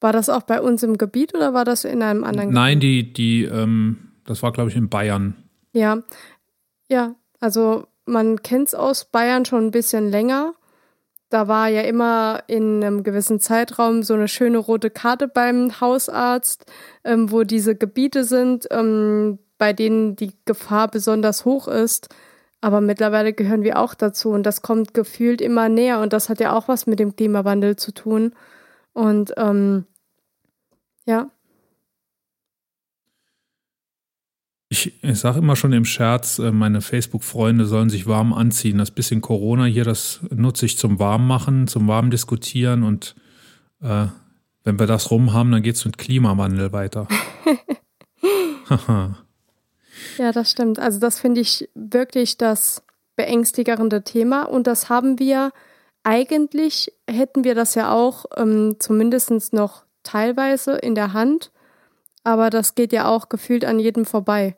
[0.00, 3.16] War das auch bei uns im Gebiet oder war das in einem anderen Nein, Gebiet?
[3.16, 5.34] die, die, ähm, das war, glaube ich, in Bayern.
[5.72, 6.02] Ja.
[6.88, 10.54] Ja, also man kennt es aus Bayern schon ein bisschen länger.
[11.30, 16.64] Da war ja immer in einem gewissen Zeitraum so eine schöne rote Karte beim Hausarzt,
[17.04, 22.08] ähm, wo diese Gebiete sind, ähm, bei denen die Gefahr besonders hoch ist.
[22.60, 26.40] Aber mittlerweile gehören wir auch dazu und das kommt gefühlt immer näher und das hat
[26.40, 28.32] ja auch was mit dem Klimawandel zu tun.
[28.94, 29.84] Und ähm,
[31.06, 31.30] ja.
[34.70, 38.78] Ich, ich sage immer schon im Scherz, äh, meine Facebook-Freunde sollen sich warm anziehen.
[38.78, 43.14] Das bisschen Corona hier, das nutze ich zum Warmmachen, zum warm diskutieren und
[43.80, 44.06] äh,
[44.64, 47.06] wenn wir das rum haben, dann geht es mit Klimawandel weiter.
[48.68, 49.27] Haha.
[50.18, 50.78] Ja, das stimmt.
[50.78, 52.82] Also das finde ich wirklich das
[53.16, 55.52] beängstigende Thema und das haben wir
[56.04, 61.50] eigentlich, hätten wir das ja auch ähm, zumindest noch teilweise in der Hand,
[62.24, 64.56] aber das geht ja auch gefühlt an jedem vorbei.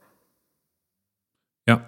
[1.67, 1.87] Ja.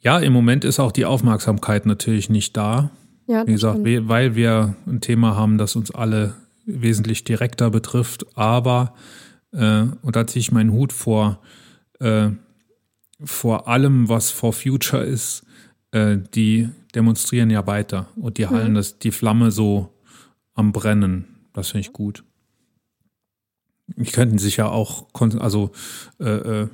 [0.00, 2.90] Ja, im Moment ist auch die Aufmerksamkeit natürlich nicht da.
[3.26, 4.08] Ja, Wie gesagt, stimmt.
[4.08, 8.94] weil wir ein Thema haben, das uns alle wesentlich direkter betrifft, aber,
[9.52, 11.40] äh, und da ziehe ich meinen Hut vor,
[12.02, 12.30] äh,
[13.24, 15.44] vor allem, was for Future ist,
[15.92, 18.76] äh, die demonstrieren ja weiter und die halten mhm.
[18.76, 19.94] das, die Flamme so
[20.54, 21.26] am Brennen.
[21.52, 22.24] Das finde ich gut.
[23.96, 25.70] Ich könnten sich ja auch, also,
[26.18, 26.68] äh, äh,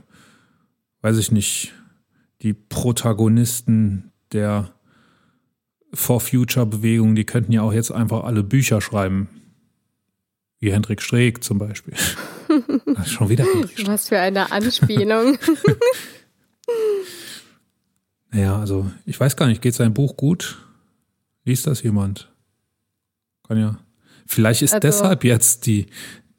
[1.03, 1.73] weiß ich nicht,
[2.43, 4.73] die Protagonisten der
[5.93, 9.29] For Future Bewegung, die könnten ja auch jetzt einfach alle Bücher schreiben.
[10.61, 11.95] Wie Hendrik Streeck zum Beispiel.
[13.07, 13.89] schon wieder Hendrik Streeck.
[13.89, 15.39] Was für eine Anspielung.
[18.31, 20.59] naja, also ich weiß gar nicht, geht sein Buch gut?
[21.45, 22.33] Liest das jemand?
[23.47, 23.79] Kann ja.
[24.27, 25.87] Vielleicht ist also, deshalb jetzt die,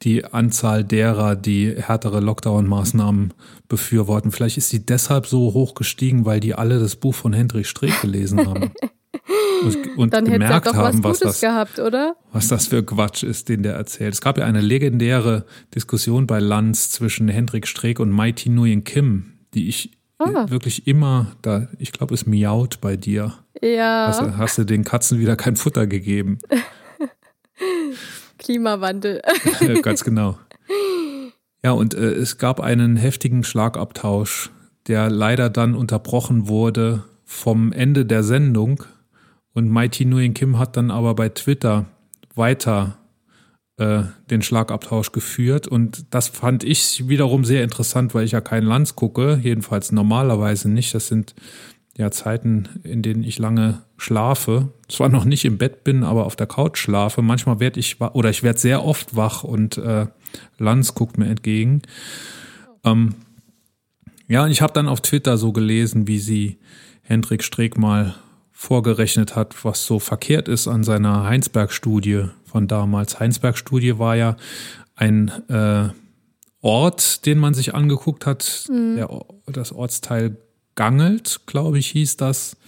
[0.02, 3.32] die Anzahl derer, die härtere Lockdown-Maßnahmen
[3.68, 4.32] befürworten.
[4.32, 8.00] Vielleicht ist sie deshalb so hoch gestiegen, weil die alle das Buch von Hendrik Streeck
[8.00, 8.72] gelesen haben.
[9.64, 11.80] und, und Dann gemerkt doch haben, was, was das, gehabt,
[12.32, 14.14] was das für Quatsch ist, den der erzählt.
[14.14, 19.32] Es gab ja eine legendäre Diskussion bei Lanz zwischen Hendrik Streeck und Mighty Nguyen Kim,
[19.54, 20.48] die ich ah.
[20.48, 23.34] wirklich immer da, ich glaube, es miaut bei dir.
[23.60, 24.06] Ja.
[24.08, 26.38] Hast, hast du den Katzen wieder kein Futter gegeben?
[28.38, 29.20] Klimawandel.
[29.82, 30.38] Ganz genau.
[31.62, 34.50] Ja, und äh, es gab einen heftigen Schlagabtausch,
[34.86, 38.82] der leider dann unterbrochen wurde vom Ende der Sendung.
[39.52, 41.86] Und Mighty Nguyen Kim hat dann aber bei Twitter
[42.34, 42.98] weiter
[43.76, 45.66] äh, den Schlagabtausch geführt.
[45.66, 50.68] Und das fand ich wiederum sehr interessant, weil ich ja kein Lanz gucke, jedenfalls normalerweise
[50.68, 50.94] nicht.
[50.94, 51.34] Das sind
[51.96, 54.68] ja Zeiten, in denen ich lange schlafe.
[54.88, 57.22] Zwar noch nicht im Bett bin, aber auf der Couch schlafe.
[57.22, 60.06] Manchmal werde ich oder ich werde sehr oft wach und äh,
[60.58, 61.82] Lanz guckt mir entgegen.
[62.84, 63.14] Ähm,
[64.28, 66.58] ja, und ich habe dann auf Twitter so gelesen, wie sie
[67.02, 68.14] Hendrik Streeck mal
[68.60, 73.18] vorgerechnet hat, was so verkehrt ist an seiner Heinsberg-Studie von damals.
[73.18, 74.36] Heinsberg-Studie war ja
[74.94, 75.88] ein äh,
[76.60, 78.96] Ort, den man sich angeguckt hat, mhm.
[78.96, 79.08] der,
[79.46, 80.36] das Ortsteil
[80.74, 82.58] Gangelt, glaube ich, hieß das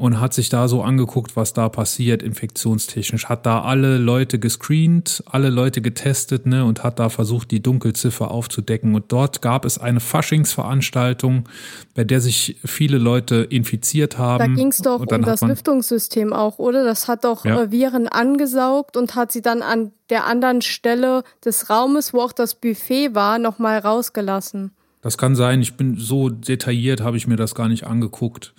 [0.00, 3.26] und hat sich da so angeguckt, was da passiert, infektionstechnisch.
[3.26, 8.30] Hat da alle Leute gescreent, alle Leute getestet, ne, und hat da versucht, die Dunkelziffer
[8.30, 8.94] aufzudecken.
[8.94, 11.50] Und dort gab es eine Faschingsveranstaltung,
[11.94, 14.38] bei der sich viele Leute infiziert haben.
[14.38, 16.82] Da ging es doch um das Lüftungssystem auch, oder?
[16.82, 17.64] Das hat doch ja.
[17.64, 22.32] Äh, Viren angesaugt und hat sie dann an der anderen Stelle des Raumes, wo auch
[22.32, 24.70] das Buffet war, nochmal rausgelassen.
[25.02, 25.62] Das kann sein.
[25.62, 28.52] Ich bin so detailliert, habe ich mir das gar nicht angeguckt.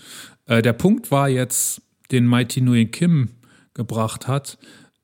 [0.52, 1.82] Äh, der Punkt war jetzt,
[2.12, 3.30] den Mighty Nguyen Kim
[3.74, 4.58] gebracht hat.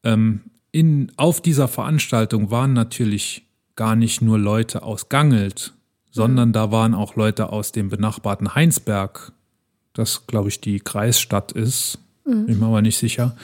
[0.04, 0.42] Ähm,
[0.72, 5.74] in, auf dieser Veranstaltung waren natürlich gar nicht nur Leute aus Gangelt,
[6.12, 9.32] sondern da waren auch Leute aus dem benachbarten Heinsberg,
[9.94, 12.48] das glaube ich die Kreisstadt ist, mhm.
[12.48, 13.38] bin mir aber nicht sicher.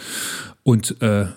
[0.63, 1.27] Und äh,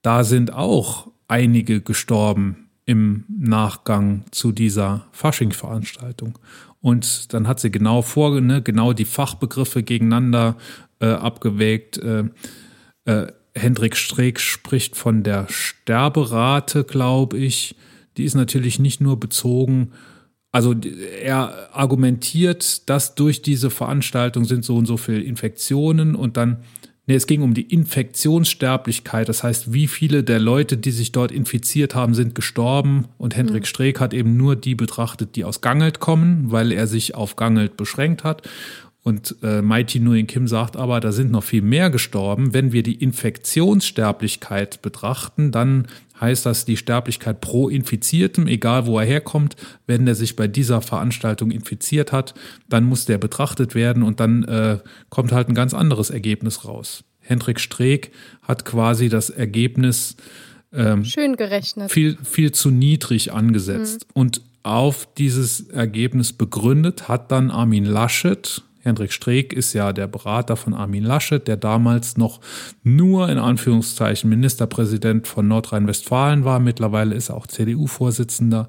[0.00, 6.38] da sind auch einige gestorben im Nachgang zu dieser Fasching-Veranstaltung.
[6.86, 10.56] Und dann hat sie genau vor, ne, genau die Fachbegriffe gegeneinander
[11.00, 11.98] äh, abgewägt.
[11.98, 12.26] Äh,
[13.06, 13.26] äh,
[13.56, 17.74] Hendrik Streeck spricht von der Sterberate, glaube ich.
[18.16, 19.90] Die ist natürlich nicht nur bezogen,
[20.52, 20.76] also
[21.22, 26.58] er argumentiert, dass durch diese Veranstaltung sind so und so viele Infektionen und dann
[27.08, 29.28] Nee, es ging um die Infektionssterblichkeit.
[29.28, 33.06] Das heißt, wie viele der Leute, die sich dort infiziert haben, sind gestorben.
[33.16, 33.66] Und Hendrik mhm.
[33.66, 37.76] Streeck hat eben nur die betrachtet, die aus Gangelt kommen, weil er sich auf Gangelt
[37.76, 38.42] beschränkt hat.
[39.06, 42.52] Und äh, Mighty Nguyen Kim sagt aber, da sind noch viel mehr gestorben.
[42.52, 45.86] Wenn wir die Infektionssterblichkeit betrachten, dann
[46.20, 49.54] heißt das die Sterblichkeit pro Infiziertem, egal wo er herkommt.
[49.86, 52.34] Wenn der sich bei dieser Veranstaltung infiziert hat,
[52.68, 54.78] dann muss der betrachtet werden und dann äh,
[55.08, 57.04] kommt halt ein ganz anderes Ergebnis raus.
[57.20, 58.10] Hendrik Streeck
[58.42, 60.16] hat quasi das Ergebnis
[60.72, 64.20] ähm, schön gerechnet, viel viel zu niedrig angesetzt mhm.
[64.20, 70.54] und auf dieses Ergebnis begründet hat dann Armin Laschet Hendrik Streeck ist ja der Berater
[70.56, 72.40] von Armin Laschet, der damals noch
[72.84, 76.60] nur in Anführungszeichen Ministerpräsident von Nordrhein-Westfalen war.
[76.60, 78.68] Mittlerweile ist er auch CDU-Vorsitzender.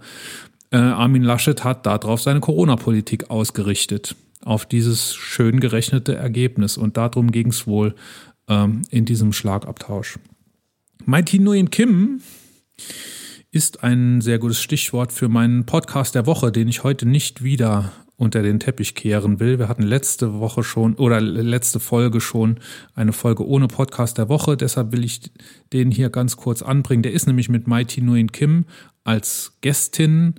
[0.72, 6.78] Äh, Armin Laschet hat darauf seine Corona-Politik ausgerichtet, auf dieses schön gerechnete Ergebnis.
[6.78, 7.94] Und darum ging es wohl
[8.50, 10.18] ähm, in diesem Schlagabtausch.
[11.06, 12.22] Mighty Nguyen Kim
[13.52, 17.92] ist ein sehr gutes Stichwort für meinen Podcast der Woche, den ich heute nicht wieder
[18.18, 19.60] unter den Teppich kehren will.
[19.60, 22.60] Wir hatten letzte Woche schon oder letzte Folge schon
[22.96, 24.58] eine Folge ohne Podcast der Woche.
[24.58, 25.32] Deshalb will ich
[25.72, 27.04] den hier ganz kurz anbringen.
[27.04, 28.66] Der ist nämlich mit Mighty Nguyen Kim
[29.04, 30.36] als Gästin.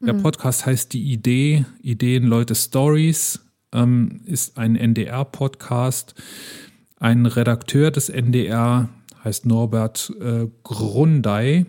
[0.00, 0.22] Der mhm.
[0.22, 3.40] Podcast heißt Die Idee, Ideen, Leute, Stories.
[3.72, 6.14] Ähm, ist ein NDR-Podcast.
[7.00, 8.90] Ein Redakteur des NDR
[9.24, 11.64] heißt Norbert äh, Grundei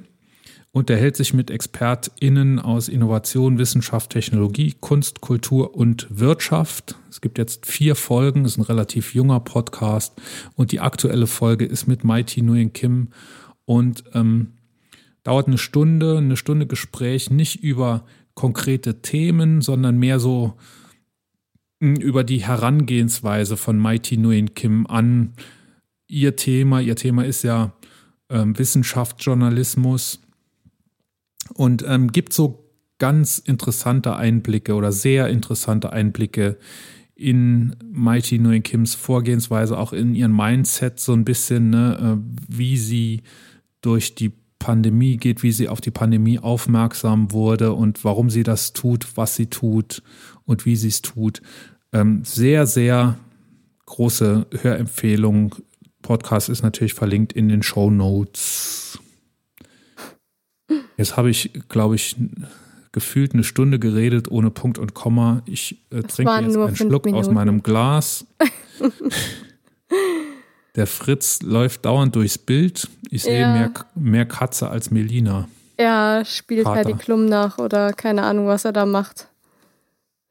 [0.74, 6.96] unterhält sich mit ExpertInnen aus Innovation, Wissenschaft, Technologie, Kunst, Kultur und Wirtschaft.
[7.12, 10.20] Es gibt jetzt vier Folgen, ist ein relativ junger Podcast
[10.56, 13.10] und die aktuelle Folge ist mit Mighty Nguyen Kim
[13.66, 14.54] und ähm,
[15.22, 18.04] dauert eine Stunde, eine Stunde Gespräch, nicht über
[18.34, 20.56] konkrete Themen, sondern mehr so
[21.82, 25.34] hm, über die Herangehensweise von Mighty Nguyen Kim an
[26.08, 26.80] ihr Thema.
[26.80, 27.74] Ihr Thema ist ja
[28.30, 30.23] ähm, Wissenschaft, Journalismus
[31.54, 32.70] und ähm, gibt so
[33.00, 36.58] ganz interessante Einblicke oder sehr interessante Einblicke
[37.16, 42.78] in Mighty Nguyen Kims Vorgehensweise, auch in ihren Mindset so ein bisschen, ne, äh, wie
[42.78, 43.22] sie
[43.82, 48.72] durch die Pandemie geht, wie sie auf die Pandemie aufmerksam wurde und warum sie das
[48.72, 50.02] tut, was sie tut
[50.46, 51.41] und wie sie es tut.
[51.91, 53.18] Ähm, sehr, sehr
[53.86, 55.56] große Hörempfehlung.
[56.02, 59.00] Podcast ist natürlich verlinkt in den Show Notes.
[60.98, 62.16] Jetzt habe ich, glaube ich,
[62.91, 65.41] gefühlt eine Stunde geredet ohne Punkt und Komma.
[65.46, 67.22] Ich äh, trinke jetzt einen Schluck Minuten.
[67.22, 68.26] aus meinem Glas.
[70.76, 72.88] Der Fritz läuft dauernd durchs Bild.
[73.10, 73.54] Ich sehe ja.
[73.54, 75.48] mehr, mehr Katze als Melina.
[75.78, 76.80] Er spielt Vater.
[76.80, 79.28] Heidi Klum nach oder keine Ahnung, was er da macht.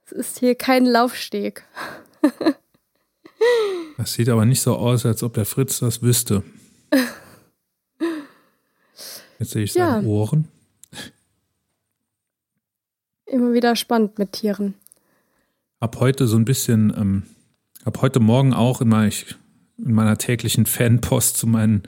[0.07, 1.65] Es ist hier kein Laufsteg.
[3.97, 6.43] Das sieht aber nicht so aus, als ob der Fritz das wüsste.
[9.43, 10.09] Jetzt sehe ich seine Ja.
[10.09, 10.47] Ohren.
[13.27, 14.75] Immer wieder spannend mit Tieren.
[15.81, 17.23] Hab heute so ein bisschen, ähm,
[17.85, 19.11] hab heute Morgen auch in, mein,
[19.79, 21.83] in meiner täglichen Fanpost zu meinen,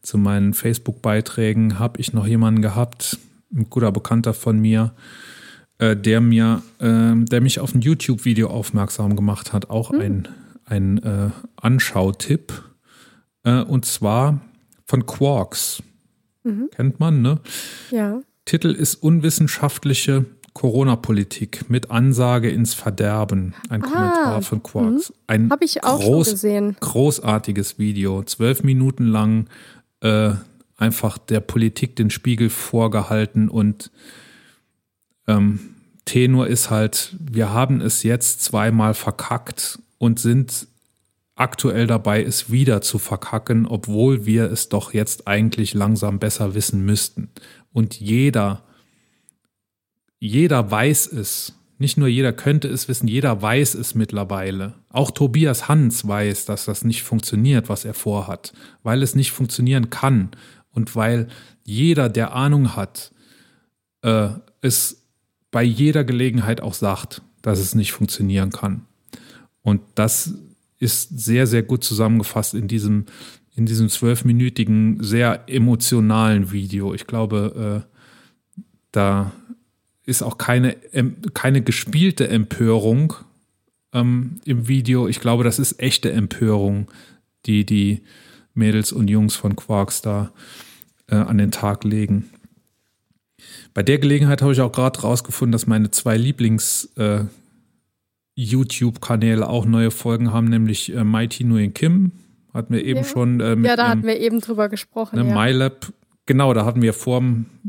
[0.00, 3.18] zu meinen Facebook-Beiträgen, habe ich noch jemanden gehabt,
[3.52, 4.94] ein guter Bekannter von mir,
[5.78, 10.28] äh, der mir, äh, der mich auf ein YouTube-Video aufmerksam gemacht hat, auch ein,
[10.66, 12.62] ein äh, Anschautipp.
[13.42, 14.40] Äh, und zwar
[14.86, 15.82] von Quarks.
[16.74, 17.40] Kennt man, ne?
[17.90, 18.20] Ja.
[18.44, 20.24] Titel ist Unwissenschaftliche
[20.54, 23.54] Corona-Politik mit Ansage ins Verderben.
[23.68, 25.12] Ein Ah, Kommentar von Quarks.
[25.26, 26.76] Ein Habe ich auch schon gesehen.
[26.80, 28.22] großartiges Video.
[28.24, 29.48] Zwölf Minuten lang
[30.00, 30.32] äh,
[30.76, 33.90] einfach der Politik den Spiegel vorgehalten und
[35.28, 35.60] ähm,
[36.04, 40.66] Tenor ist halt, wir haben es jetzt zweimal verkackt und sind
[41.34, 46.84] aktuell dabei, es wieder zu verkacken, obwohl wir es doch jetzt eigentlich langsam besser wissen
[46.84, 47.30] müssten.
[47.72, 48.62] Und jeder,
[50.18, 51.54] jeder weiß es.
[51.78, 54.74] Nicht nur jeder könnte es wissen, jeder weiß es mittlerweile.
[54.88, 58.52] Auch Tobias Hans weiß, dass das nicht funktioniert, was er vorhat,
[58.84, 60.30] weil es nicht funktionieren kann
[60.70, 61.26] und weil
[61.64, 63.10] jeder, der Ahnung hat,
[64.02, 64.28] äh,
[64.60, 65.02] es
[65.50, 68.86] bei jeder Gelegenheit auch sagt, dass es nicht funktionieren kann.
[69.62, 70.34] Und das
[70.82, 73.06] ist sehr, sehr gut zusammengefasst in diesem,
[73.54, 76.92] in diesem zwölfminütigen, sehr emotionalen Video.
[76.92, 77.92] Ich glaube, äh,
[78.90, 79.32] da
[80.04, 80.76] ist auch keine,
[81.34, 83.14] keine gespielte Empörung
[83.92, 85.06] ähm, im Video.
[85.06, 86.90] Ich glaube, das ist echte Empörung,
[87.46, 88.02] die die
[88.54, 90.32] Mädels und Jungs von Quarks da
[91.06, 92.28] äh, an den Tag legen.
[93.72, 97.24] Bei der Gelegenheit habe ich auch gerade rausgefunden, dass meine zwei Lieblings äh,
[98.34, 102.12] YouTube-Kanäle auch neue Folgen haben, nämlich äh, Mighty Nguyen Kim,
[102.54, 103.04] hatten wir eben Ja.
[103.04, 105.18] schon äh, Ja, da ihrem- hatten wir eben drüber gesprochen.
[105.18, 105.34] Ne, ja.
[105.34, 105.92] MyLab,
[106.26, 107.22] genau, da hatten wir vor,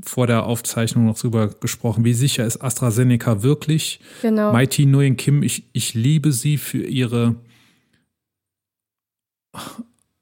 [0.05, 2.05] vor der Aufzeichnung noch drüber gesprochen.
[2.05, 3.99] Wie sicher ist AstraZeneca wirklich?
[4.21, 4.51] genau.
[4.53, 7.35] Mighty Nguyen Kim, ich, ich liebe sie für ihre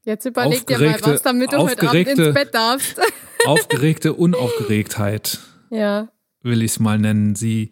[0.03, 2.99] Jetzt überleg dir mal was, damit du heute Abend ins Bett darfst.
[3.45, 5.39] aufgeregte Unaufgeregtheit,
[5.69, 6.09] ja.
[6.41, 7.35] will ich es mal nennen.
[7.35, 7.69] Sie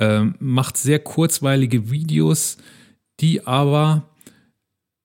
[0.00, 2.56] ähm, macht sehr kurzweilige Videos,
[3.20, 4.08] die aber,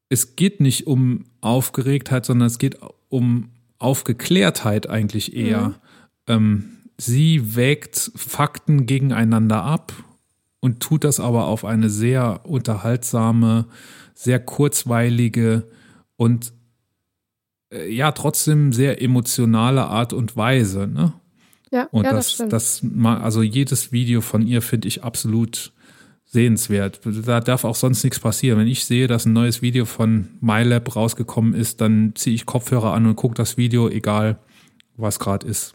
[0.10, 2.78] es geht nicht um Aufgeregtheit, sondern es geht
[3.10, 5.68] um Aufgeklärtheit eigentlich eher.
[5.68, 5.76] Mhm.
[6.28, 6.66] Ähm,
[6.98, 9.92] sie wägt Fakten gegeneinander ab
[10.62, 13.66] und tut das aber auf eine sehr unterhaltsame,
[14.14, 15.68] sehr kurzweilige
[16.16, 16.54] und
[17.74, 20.88] äh, ja, trotzdem sehr emotionale Art und Weise.
[20.88, 21.14] Ne?
[21.76, 25.74] Ja, Und ja, das, das, das, ma- also jedes Video von ihr finde ich absolut
[26.26, 27.02] sehenswert.
[27.04, 28.58] Da darf auch sonst nichts passieren.
[28.60, 32.94] Wenn ich sehe, dass ein neues Video von MyLab rausgekommen ist, dann ziehe ich Kopfhörer
[32.94, 34.40] an und gucke das Video, egal
[34.96, 35.74] was gerade ist.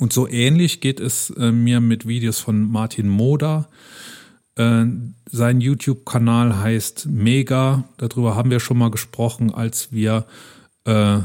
[0.00, 3.68] Und so ähnlich geht es äh, mir mit Videos von Martin Moder.
[4.56, 4.86] Äh,
[5.30, 7.84] sein YouTube-Kanal heißt Mega.
[7.98, 10.26] Darüber haben wir schon mal gesprochen, als wir
[10.84, 11.18] äh,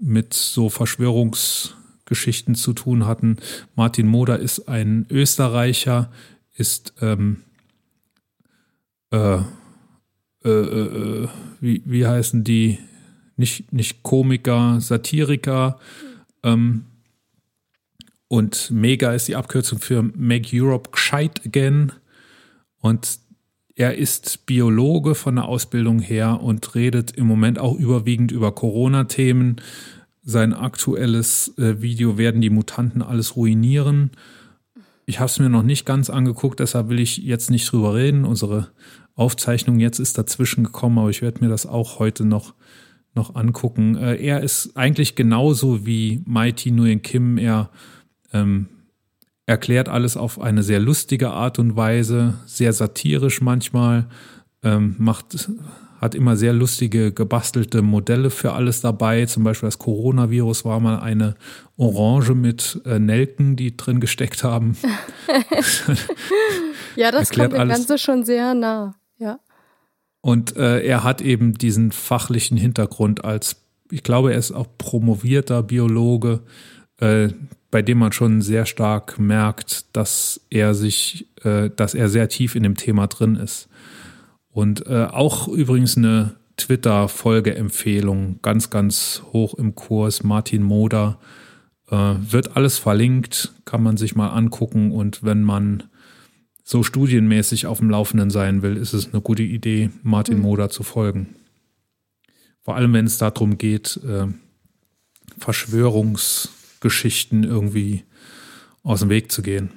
[0.00, 0.68] mit so
[2.10, 3.36] Verschwörungsgeschichten zu tun hatten.
[3.76, 6.10] Martin Moder ist ein Österreicher,
[6.54, 7.42] ist ähm,
[9.12, 9.38] äh,
[10.44, 11.28] äh, äh,
[11.60, 12.78] wie, wie heißen die?
[13.36, 15.78] Nicht, nicht Komiker, Satiriker.
[16.42, 16.84] Ähm,
[18.28, 21.92] und Mega ist die Abkürzung für Make Europe Gescheit Again.
[22.80, 23.18] Und
[23.76, 29.56] er ist Biologe von der Ausbildung her und redet im Moment auch überwiegend über Corona-Themen.
[30.30, 34.12] Sein aktuelles äh, Video werden die Mutanten alles ruinieren.
[35.04, 38.24] Ich habe es mir noch nicht ganz angeguckt, deshalb will ich jetzt nicht drüber reden.
[38.24, 38.68] Unsere
[39.16, 42.54] Aufzeichnung jetzt ist dazwischen gekommen, aber ich werde mir das auch heute noch,
[43.12, 43.96] noch angucken.
[43.96, 47.36] Äh, er ist eigentlich genauso wie Mighty Nguyen Kim.
[47.36, 47.70] Er
[48.32, 48.68] ähm,
[49.46, 54.06] erklärt alles auf eine sehr lustige Art und Weise, sehr satirisch manchmal,
[54.62, 55.50] ähm, macht,
[56.00, 59.26] hat immer sehr lustige gebastelte Modelle für alles dabei.
[59.26, 61.34] Zum Beispiel das Coronavirus war mal eine
[61.76, 64.78] Orange mit äh, Nelken, die drin gesteckt haben.
[66.96, 67.76] ja, das erklärt kommt dem alles.
[67.76, 68.94] Ganze schon sehr nah.
[69.18, 69.40] Ja.
[70.22, 73.56] Und äh, er hat eben diesen fachlichen Hintergrund als,
[73.90, 76.40] ich glaube, er ist auch promovierter Biologe,
[76.98, 77.28] äh,
[77.70, 82.54] bei dem man schon sehr stark merkt, dass er sich, äh, dass er sehr tief
[82.54, 83.68] in dem Thema drin ist.
[84.52, 91.18] Und äh, auch übrigens eine Twitter-Folge-Empfehlung, ganz, ganz hoch im Kurs, Martin Moder.
[91.90, 95.82] Äh, wird alles verlinkt, kann man sich mal angucken und wenn man
[96.62, 100.42] so studienmäßig auf dem Laufenden sein will, ist es eine gute Idee, Martin mhm.
[100.42, 101.34] Moder zu folgen.
[102.62, 104.28] Vor allem, wenn es darum geht, äh,
[105.38, 108.04] Verschwörungsgeschichten irgendwie
[108.82, 109.70] aus dem Weg zu gehen.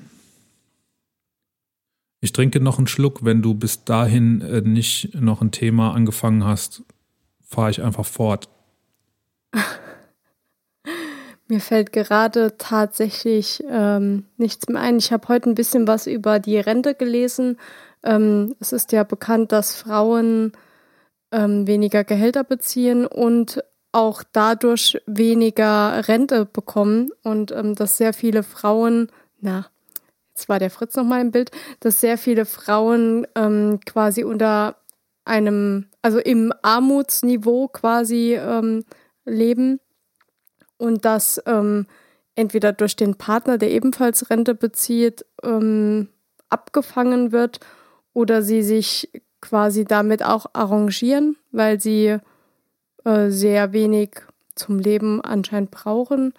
[2.24, 3.26] Ich trinke noch einen Schluck.
[3.26, 6.84] Wenn du bis dahin äh, nicht noch ein Thema angefangen hast,
[7.42, 8.48] fahre ich einfach fort.
[11.50, 15.00] Mir fällt gerade tatsächlich ähm, nichts mehr ein.
[15.00, 17.58] Ich habe heute ein bisschen was über die Rente gelesen.
[18.04, 20.54] Ähm, es ist ja bekannt, dass Frauen
[21.34, 23.62] ähm, weniger Gehälter beziehen und
[23.92, 29.12] auch dadurch weniger Rente bekommen und ähm, dass sehr viele Frauen,
[29.42, 29.66] na,
[30.34, 34.76] jetzt war der Fritz nochmal im Bild, dass sehr viele Frauen ähm, quasi unter
[35.26, 38.84] einem, also im Armutsniveau quasi ähm,
[39.26, 39.80] leben
[40.78, 41.86] und das ähm,
[42.36, 46.10] entweder durch den Partner, der ebenfalls Rente bezieht, ähm,
[46.50, 47.60] abgefangen wird
[48.14, 49.10] oder sie sich
[49.40, 52.18] quasi damit auch arrangieren, weil sie
[53.06, 54.22] äh, sehr wenig
[54.56, 56.34] zum Leben anscheinend brauchen.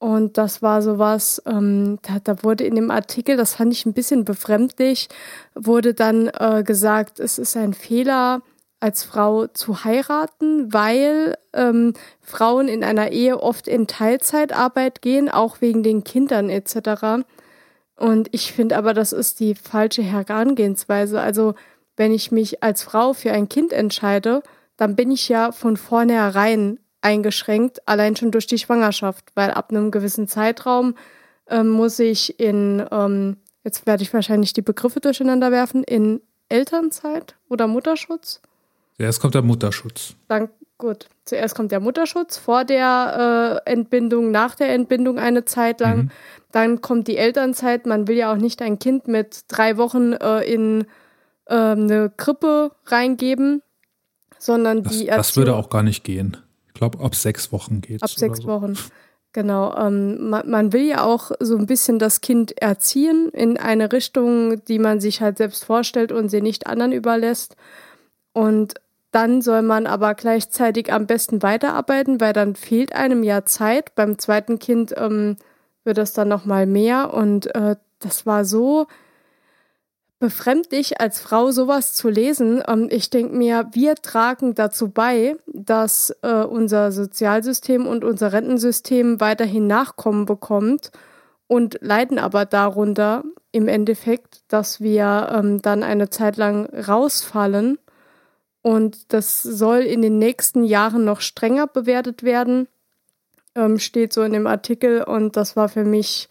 [0.00, 3.92] Und das war sowas, ähm, da, da wurde in dem Artikel, das fand ich ein
[3.92, 5.08] bisschen befremdlich,
[5.54, 8.40] wurde dann äh, gesagt, es ist ein Fehler,
[8.80, 11.92] als Frau zu heiraten, weil ähm,
[12.22, 17.22] Frauen in einer Ehe oft in Teilzeitarbeit gehen, auch wegen den Kindern etc.
[17.94, 21.20] Und ich finde aber, das ist die falsche Herangehensweise.
[21.20, 21.54] Also
[21.98, 24.42] wenn ich mich als Frau für ein Kind entscheide,
[24.78, 29.90] dann bin ich ja von vornherein eingeschränkt, allein schon durch die Schwangerschaft, weil ab einem
[29.90, 30.94] gewissen Zeitraum
[31.48, 37.36] ähm, muss ich in, ähm, jetzt werde ich wahrscheinlich die Begriffe durcheinander werfen, in Elternzeit
[37.48, 38.40] oder Mutterschutz
[39.00, 40.14] Zuerst kommt der Mutterschutz.
[40.28, 41.08] Dann, gut.
[41.24, 45.96] Zuerst kommt der Mutterschutz, vor der äh, Entbindung, nach der Entbindung eine Zeit lang.
[45.96, 46.10] Mhm.
[46.52, 47.86] Dann kommt die Elternzeit.
[47.86, 50.84] Man will ja auch nicht ein Kind mit drei Wochen äh, in
[51.46, 53.62] äh, eine Krippe reingeben,
[54.38, 56.36] sondern das, die Erziehung, Das würde auch gar nicht gehen.
[56.80, 58.02] Ich glaube, ab sechs Wochen geht es.
[58.02, 58.48] Ab sechs so.
[58.48, 58.74] Wochen.
[59.34, 59.76] Genau.
[59.76, 64.64] Ähm, man, man, will ja auch so ein bisschen das Kind erziehen in eine Richtung,
[64.64, 67.54] die man sich halt selbst vorstellt und sie nicht anderen überlässt.
[68.32, 68.76] Und
[69.10, 73.94] dann soll man aber gleichzeitig am besten weiterarbeiten, weil dann fehlt einem ja Zeit.
[73.94, 75.36] Beim zweiten Kind ähm,
[75.84, 77.12] wird das dann nochmal mehr.
[77.12, 78.86] Und äh, das war so
[80.20, 82.62] befremdlich, als Frau sowas zu lesen.
[82.68, 89.20] Ähm, ich denke mir, wir tragen dazu bei, dass äh, unser Sozialsystem und unser Rentensystem
[89.20, 90.92] weiterhin Nachkommen bekommt
[91.48, 97.78] und leiden aber darunter im Endeffekt, dass wir ähm, dann eine Zeit lang rausfallen
[98.62, 102.68] und das soll in den nächsten Jahren noch strenger bewertet werden,
[103.54, 105.02] ähm, steht so in dem Artikel.
[105.02, 106.28] Und das war für mich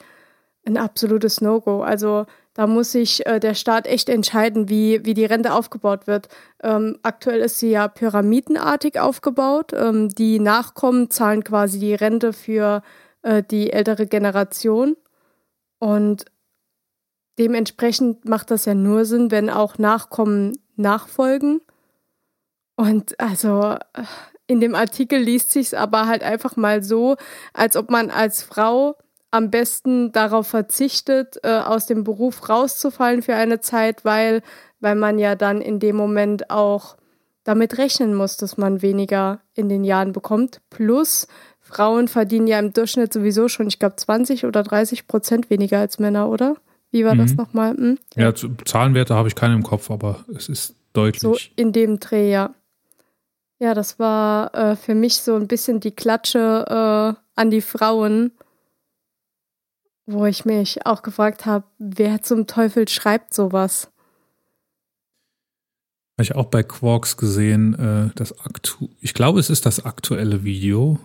[0.66, 1.82] ein absolutes No-Go.
[1.82, 2.28] Also
[2.60, 6.28] da muss sich äh, der Staat echt entscheiden, wie, wie die Rente aufgebaut wird.
[6.62, 9.72] Ähm, aktuell ist sie ja pyramidenartig aufgebaut.
[9.72, 12.82] Ähm, die Nachkommen zahlen quasi die Rente für
[13.22, 14.98] äh, die ältere Generation.
[15.80, 16.26] Und
[17.38, 21.62] dementsprechend macht das ja nur Sinn, wenn auch Nachkommen nachfolgen.
[22.76, 23.78] Und also
[24.48, 27.16] in dem Artikel liest sich es aber halt einfach mal so,
[27.54, 28.98] als ob man als Frau
[29.32, 34.42] am besten darauf verzichtet, äh, aus dem Beruf rauszufallen für eine Zeit, weil,
[34.80, 36.98] weil man ja dann in dem Moment auch
[37.44, 40.62] damit rechnen muss, dass man weniger in den Jahren bekommt.
[40.70, 41.28] Plus,
[41.60, 46.00] Frauen verdienen ja im Durchschnitt sowieso schon, ich glaube, 20 oder 30 Prozent weniger als
[46.00, 46.56] Männer, oder?
[46.92, 47.20] Wie war mhm.
[47.20, 47.76] das nochmal?
[47.76, 48.00] Hm?
[48.16, 51.22] Ja, Zahlenwerte habe ich keine im Kopf, aber es ist deutlich.
[51.22, 52.56] So in dem Dreh, ja.
[53.60, 56.66] Ja, das war äh, für mich so ein bisschen die Klatsche
[57.18, 58.32] äh, an die Frauen,
[60.12, 63.92] wo ich mich auch gefragt habe, wer zum Teufel schreibt sowas?
[66.18, 70.44] Habe ich auch bei Quarks gesehen, äh, das aktu ich glaube, es ist das aktuelle
[70.44, 71.00] Video,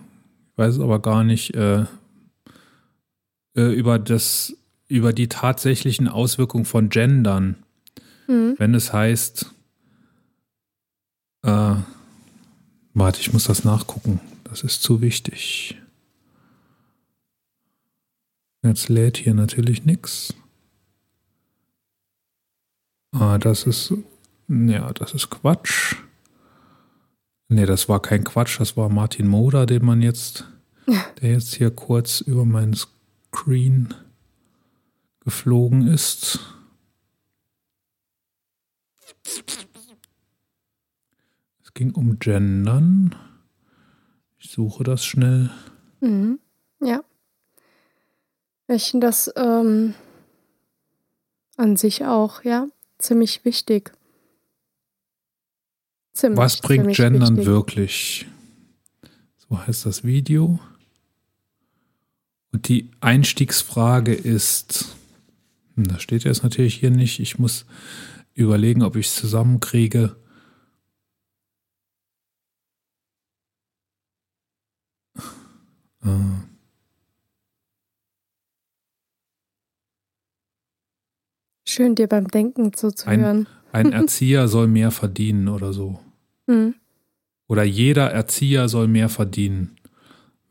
[0.51, 1.85] ich weiß es aber gar nicht, äh,
[3.55, 4.55] äh, über das,
[4.87, 7.55] über die tatsächlichen Auswirkungen von Gendern.
[8.27, 8.55] Mhm.
[8.57, 9.51] Wenn es heißt,
[11.43, 11.75] äh,
[12.97, 14.21] Warte, ich muss das nachgucken.
[14.45, 15.77] Das ist zu wichtig.
[18.65, 20.33] Jetzt lädt hier natürlich nichts.
[23.11, 23.93] Ah, das ist.
[24.47, 25.95] Ja, das ist Quatsch.
[27.47, 30.45] Nee, das war kein Quatsch, das war Martin Moder, den man jetzt,
[31.21, 33.93] der jetzt hier kurz über meinen Screen
[35.21, 36.39] geflogen ist.
[41.75, 43.15] ging um Gendern.
[44.39, 45.51] Ich suche das schnell.
[45.99, 46.39] Mhm.
[46.81, 47.03] Ja.
[48.67, 49.93] Ich finde das ähm,
[51.55, 53.91] an sich auch, ja, ziemlich wichtig.
[56.13, 57.45] Ziemlich, Was bringt Gendern wichtig.
[57.45, 58.25] wirklich?
[59.37, 60.59] So heißt das Video.
[62.51, 64.95] Und die Einstiegsfrage ist,
[65.75, 67.65] hm, das steht jetzt natürlich hier nicht, ich muss
[68.33, 70.15] überlegen, ob ich es zusammenkriege.
[76.03, 76.54] Äh.
[81.75, 83.47] Schön, dir beim Denken zuzuhören.
[83.73, 85.99] Ein, ein Erzieher soll mehr verdienen oder so.
[86.47, 86.75] Mhm.
[87.47, 89.77] Oder jeder Erzieher soll mehr verdienen.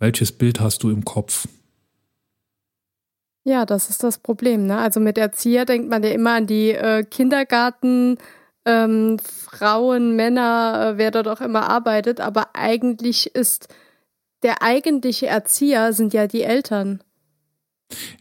[0.01, 1.47] Welches Bild hast du im Kopf?
[3.45, 4.67] Ja, das ist das Problem.
[4.67, 4.77] Ne?
[4.77, 8.19] Also mit Erzieher denkt man ja immer an die äh, Kindergarten,
[8.65, 12.21] ähm, Frauen, Männer, äh, wer dort auch immer arbeitet.
[12.21, 13.69] Aber eigentlich ist
[14.43, 17.05] der eigentliche Erzieher sind ja die Eltern.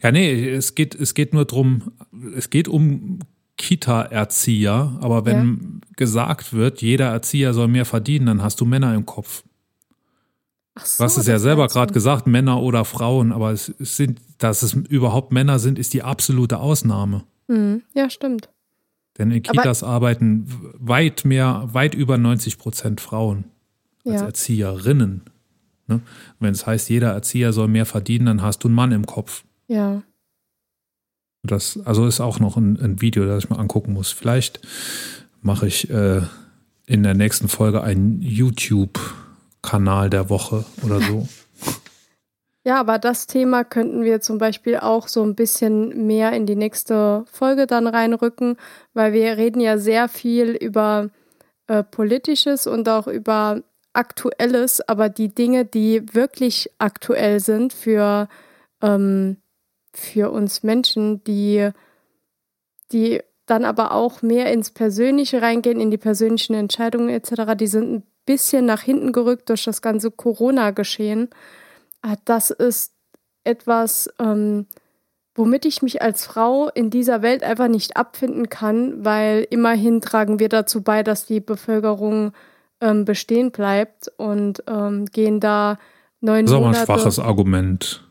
[0.02, 1.92] Ja, nee, es geht, es geht nur drum,
[2.36, 3.20] es geht um
[3.56, 5.88] Kita-Erzieher, aber wenn ja.
[5.96, 9.44] gesagt wird, jeder Erzieher soll mehr verdienen, dann hast du Männer im Kopf.
[10.74, 13.96] Ach so, du hast es ja selber gerade gesagt, Männer oder Frauen, aber es, es,
[13.96, 17.24] sind, dass es überhaupt Männer sind, ist die absolute Ausnahme.
[17.46, 17.82] Mhm.
[17.94, 18.48] Ja, stimmt.
[19.18, 20.48] Denn in Kitas aber, arbeiten
[20.78, 23.44] weit mehr, weit über 90 Prozent Frauen
[24.04, 24.26] als ja.
[24.26, 25.22] Erzieherinnen.
[25.86, 26.00] Ne?
[26.40, 29.44] Wenn es heißt, jeder Erzieher soll mehr verdienen, dann hast du einen Mann im Kopf.
[29.66, 30.02] Ja.
[31.42, 34.12] Das also ist auch noch ein, ein Video, das ich mal angucken muss.
[34.12, 34.60] Vielleicht
[35.42, 36.22] mache ich äh,
[36.86, 41.28] in der nächsten Folge einen YouTube-Kanal der Woche oder so.
[42.66, 46.56] Ja, aber das Thema könnten wir zum Beispiel auch so ein bisschen mehr in die
[46.56, 48.56] nächste Folge dann reinrücken,
[48.94, 51.10] weil wir reden ja sehr viel über
[51.66, 53.60] äh, Politisches und auch über
[53.92, 58.28] Aktuelles, aber die Dinge, die wirklich aktuell sind für
[58.80, 59.36] ähm,
[59.96, 61.70] für uns Menschen, die,
[62.92, 67.92] die dann aber auch mehr ins Persönliche reingehen, in die persönlichen Entscheidungen etc., die sind
[67.92, 71.28] ein bisschen nach hinten gerückt durch das ganze Corona-Geschehen.
[72.02, 72.92] Ah, das ist
[73.44, 74.66] etwas, ähm,
[75.34, 80.38] womit ich mich als Frau in dieser Welt einfach nicht abfinden kann, weil immerhin tragen
[80.38, 82.32] wir dazu bei, dass die Bevölkerung
[82.80, 85.78] ähm, bestehen bleibt und ähm, gehen da
[86.20, 86.44] neun Monate.
[86.44, 88.03] Das ist aber ein schwaches Argument.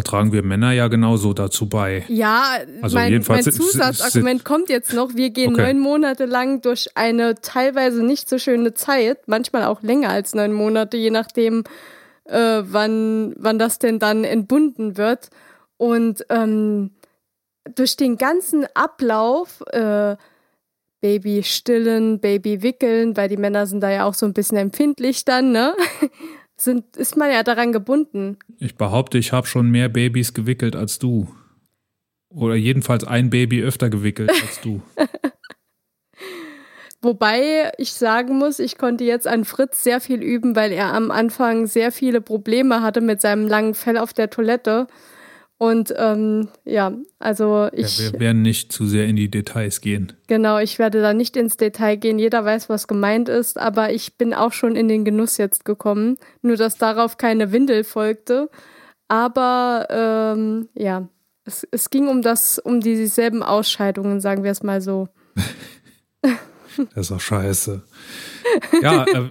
[0.00, 2.06] Da tragen wir Männer ja genauso dazu bei.
[2.08, 5.14] Ja, also mein, jedenfalls mein Zusatzargument kommt jetzt noch.
[5.14, 5.64] Wir gehen okay.
[5.64, 10.54] neun Monate lang durch eine teilweise nicht so schöne Zeit, manchmal auch länger als neun
[10.54, 11.64] Monate, je nachdem,
[12.24, 15.28] äh, wann, wann das denn dann entbunden wird.
[15.76, 16.92] Und ähm,
[17.74, 20.16] durch den ganzen Ablauf, äh,
[21.02, 25.26] Baby stillen, Baby wickeln, weil die Männer sind da ja auch so ein bisschen empfindlich
[25.26, 25.74] dann, ne?
[26.60, 28.38] Sind, ist man ja daran gebunden.
[28.58, 31.28] Ich behaupte, ich habe schon mehr Babys gewickelt als du.
[32.28, 34.80] Oder jedenfalls ein Baby öfter gewickelt als du.
[37.02, 41.10] Wobei ich sagen muss, ich konnte jetzt an Fritz sehr viel üben, weil er am
[41.10, 44.86] Anfang sehr viele Probleme hatte mit seinem langen Fell auf der Toilette.
[45.60, 47.98] Und ähm, ja, also ich.
[47.98, 50.14] Ja, wir werden nicht zu sehr in die Details gehen.
[50.26, 52.18] Genau, ich werde da nicht ins Detail gehen.
[52.18, 56.16] Jeder weiß, was gemeint ist, aber ich bin auch schon in den Genuss jetzt gekommen.
[56.40, 58.48] Nur, dass darauf keine Windel folgte.
[59.08, 61.10] Aber ähm, ja,
[61.44, 65.08] es, es ging um das, um dieselben Ausscheidungen, sagen wir es mal so.
[66.94, 67.82] das ist auch scheiße.
[68.80, 69.28] Ja, äh,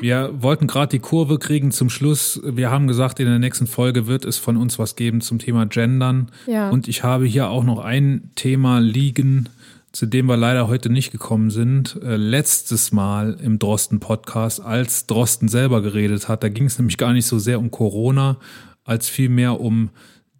[0.00, 2.40] wir wollten gerade die Kurve kriegen zum Schluss.
[2.44, 5.66] Wir haben gesagt, in der nächsten Folge wird es von uns was geben zum Thema
[5.66, 6.30] Gendern.
[6.46, 6.70] Ja.
[6.70, 9.48] Und ich habe hier auch noch ein Thema liegen,
[9.92, 11.98] zu dem wir leider heute nicht gekommen sind.
[12.02, 17.12] Äh, letztes Mal im Drosten-Podcast, als Drosten selber geredet hat, da ging es nämlich gar
[17.12, 18.38] nicht so sehr um Corona,
[18.84, 19.90] als vielmehr um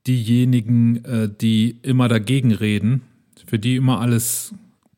[0.07, 3.03] diejenigen, äh, die immer dagegen reden,
[3.47, 4.53] für die immer alles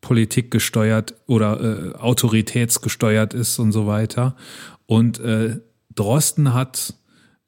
[0.06, 4.36] Politik gesteuert oder äh, autoritätsgesteuert ist und so weiter.
[4.86, 5.58] Und äh,
[5.92, 6.94] Drosten hat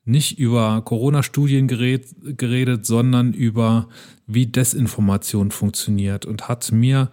[0.04, 3.88] nicht über Corona-Studien geredet, sondern über
[4.26, 7.12] wie Desinformation funktioniert und hat mir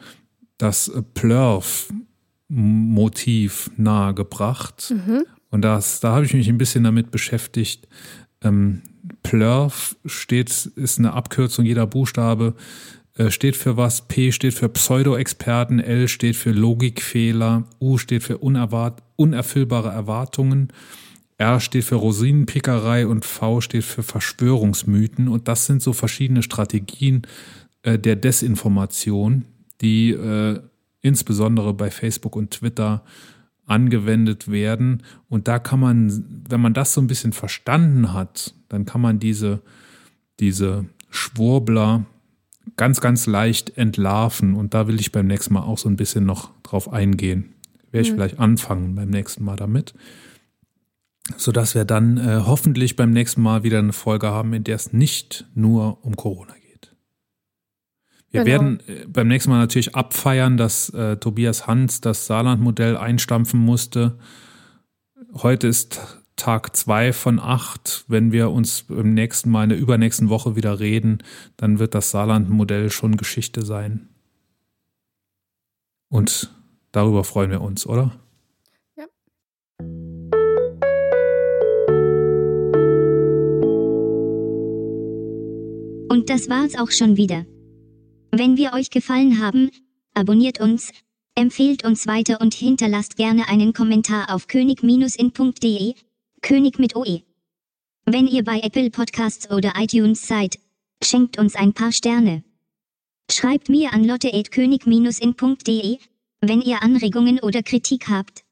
[0.58, 4.96] das Plurf-Motiv nahegebracht.
[4.96, 5.26] Mhm.
[5.52, 7.88] Und das, da habe ich mich ein bisschen damit beschäftigt.
[8.42, 8.82] Ähm,
[9.22, 12.56] Plurf steht, ist eine Abkürzung, jeder Buchstabe
[13.30, 19.02] steht für was, P steht für Pseudo-Experten, L steht für Logikfehler, U steht für unerwart
[19.16, 20.74] unerfüllbare Erwartungen,
[21.38, 25.28] R steht für Rosinenpickerei und V steht für Verschwörungsmythen.
[25.28, 27.24] Und das sind so verschiedene Strategien
[27.84, 29.46] äh, der Desinformation,
[29.82, 30.60] die äh,
[31.02, 33.04] insbesondere bei Facebook und Twitter
[33.66, 35.04] angewendet werden.
[35.28, 39.20] Und da kann man, wenn man das so ein bisschen verstanden hat, dann kann man
[39.20, 39.62] diese
[40.40, 42.06] diese Schwurbler
[42.78, 44.56] ganz, ganz leicht entlarven.
[44.56, 47.54] Und da will ich beim nächsten Mal auch so ein bisschen noch drauf eingehen.
[47.92, 48.16] Werde ich mhm.
[48.16, 49.94] vielleicht anfangen beim nächsten Mal damit.
[51.38, 54.94] Sodass wir dann äh, hoffentlich beim nächsten Mal wieder eine Folge haben, in der es
[54.94, 56.96] nicht nur um Corona geht.
[58.30, 58.52] Wir genau.
[58.52, 64.20] werden äh, beim nächsten Mal natürlich abfeiern, dass äh, Tobias Hans das Saarland-Modell einstampfen musste.
[65.34, 68.06] Heute ist Tag zwei von acht.
[68.07, 71.20] Wenn wir uns im nächsten Mal, in der übernächsten Woche wieder reden,
[71.57, 74.10] dann wird das Saarland-Modell schon Geschichte sein.
[76.10, 76.53] Und
[76.91, 78.12] darüber freuen wir uns, oder?
[78.98, 79.06] Ja.
[86.10, 87.45] Und das war's auch schon wieder.
[88.32, 89.72] Wenn wir euch gefallen haben,
[90.14, 90.91] abonniert uns,
[91.36, 95.95] empfehlt uns weiter und hinterlasst gerne einen Kommentar auf könig-in.de
[96.46, 97.24] König mit OE.
[98.06, 100.60] Wenn ihr bei Apple Podcasts oder iTunes seid,
[101.04, 102.44] schenkt uns ein paar Sterne.
[103.32, 105.98] Schreibt mir an lotte.könig-in.de,
[106.42, 108.44] wenn ihr Anregungen oder Kritik habt.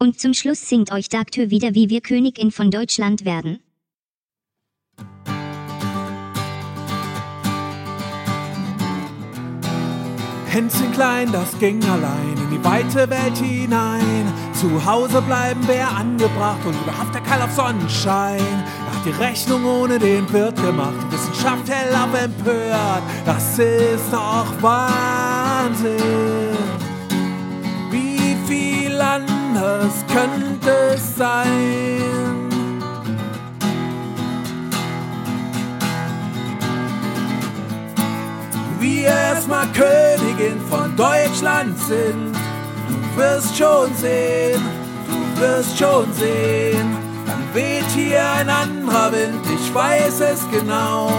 [0.00, 3.60] Und zum Schluss singt euch Dagtür wieder, wie wir Königin von Deutschland werden.
[10.46, 14.23] Hänschen klein, das ging allein in die weite Welt hinein.
[14.64, 18.40] Zu Hause bleiben wäre angebracht und überhaupt der Keil auf Sonnenschein.
[18.40, 23.02] Hat die Rechnung ohne den Wirt gemacht, die Wissenschaft hell auf empört.
[23.26, 25.98] Das ist doch Wahnsinn.
[27.90, 32.24] Wie viel anders könnte es sein?
[38.80, 42.43] wir erstmal Königin von Deutschland sind.
[43.14, 44.60] Du wirst schon sehen,
[45.06, 46.96] du wirst schon sehen.
[47.24, 51.12] Dann weht hier ein anderer Wind, ich weiß es genau.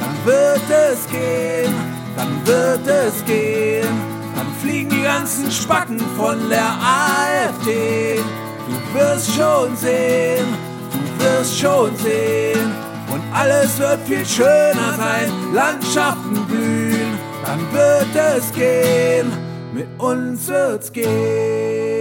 [0.00, 1.74] Dann wird es gehen,
[2.16, 3.86] dann wird es gehen.
[4.34, 8.22] Dann fliegen die ganzen Spacken von der AfD.
[8.66, 10.46] Du wirst schon sehen,
[10.90, 12.72] du wirst schon sehen.
[13.08, 19.32] Und alles wird viel schöner sein, Landschaften blühen dann wird es gehen,
[19.72, 21.91] mit uns wird's gehen.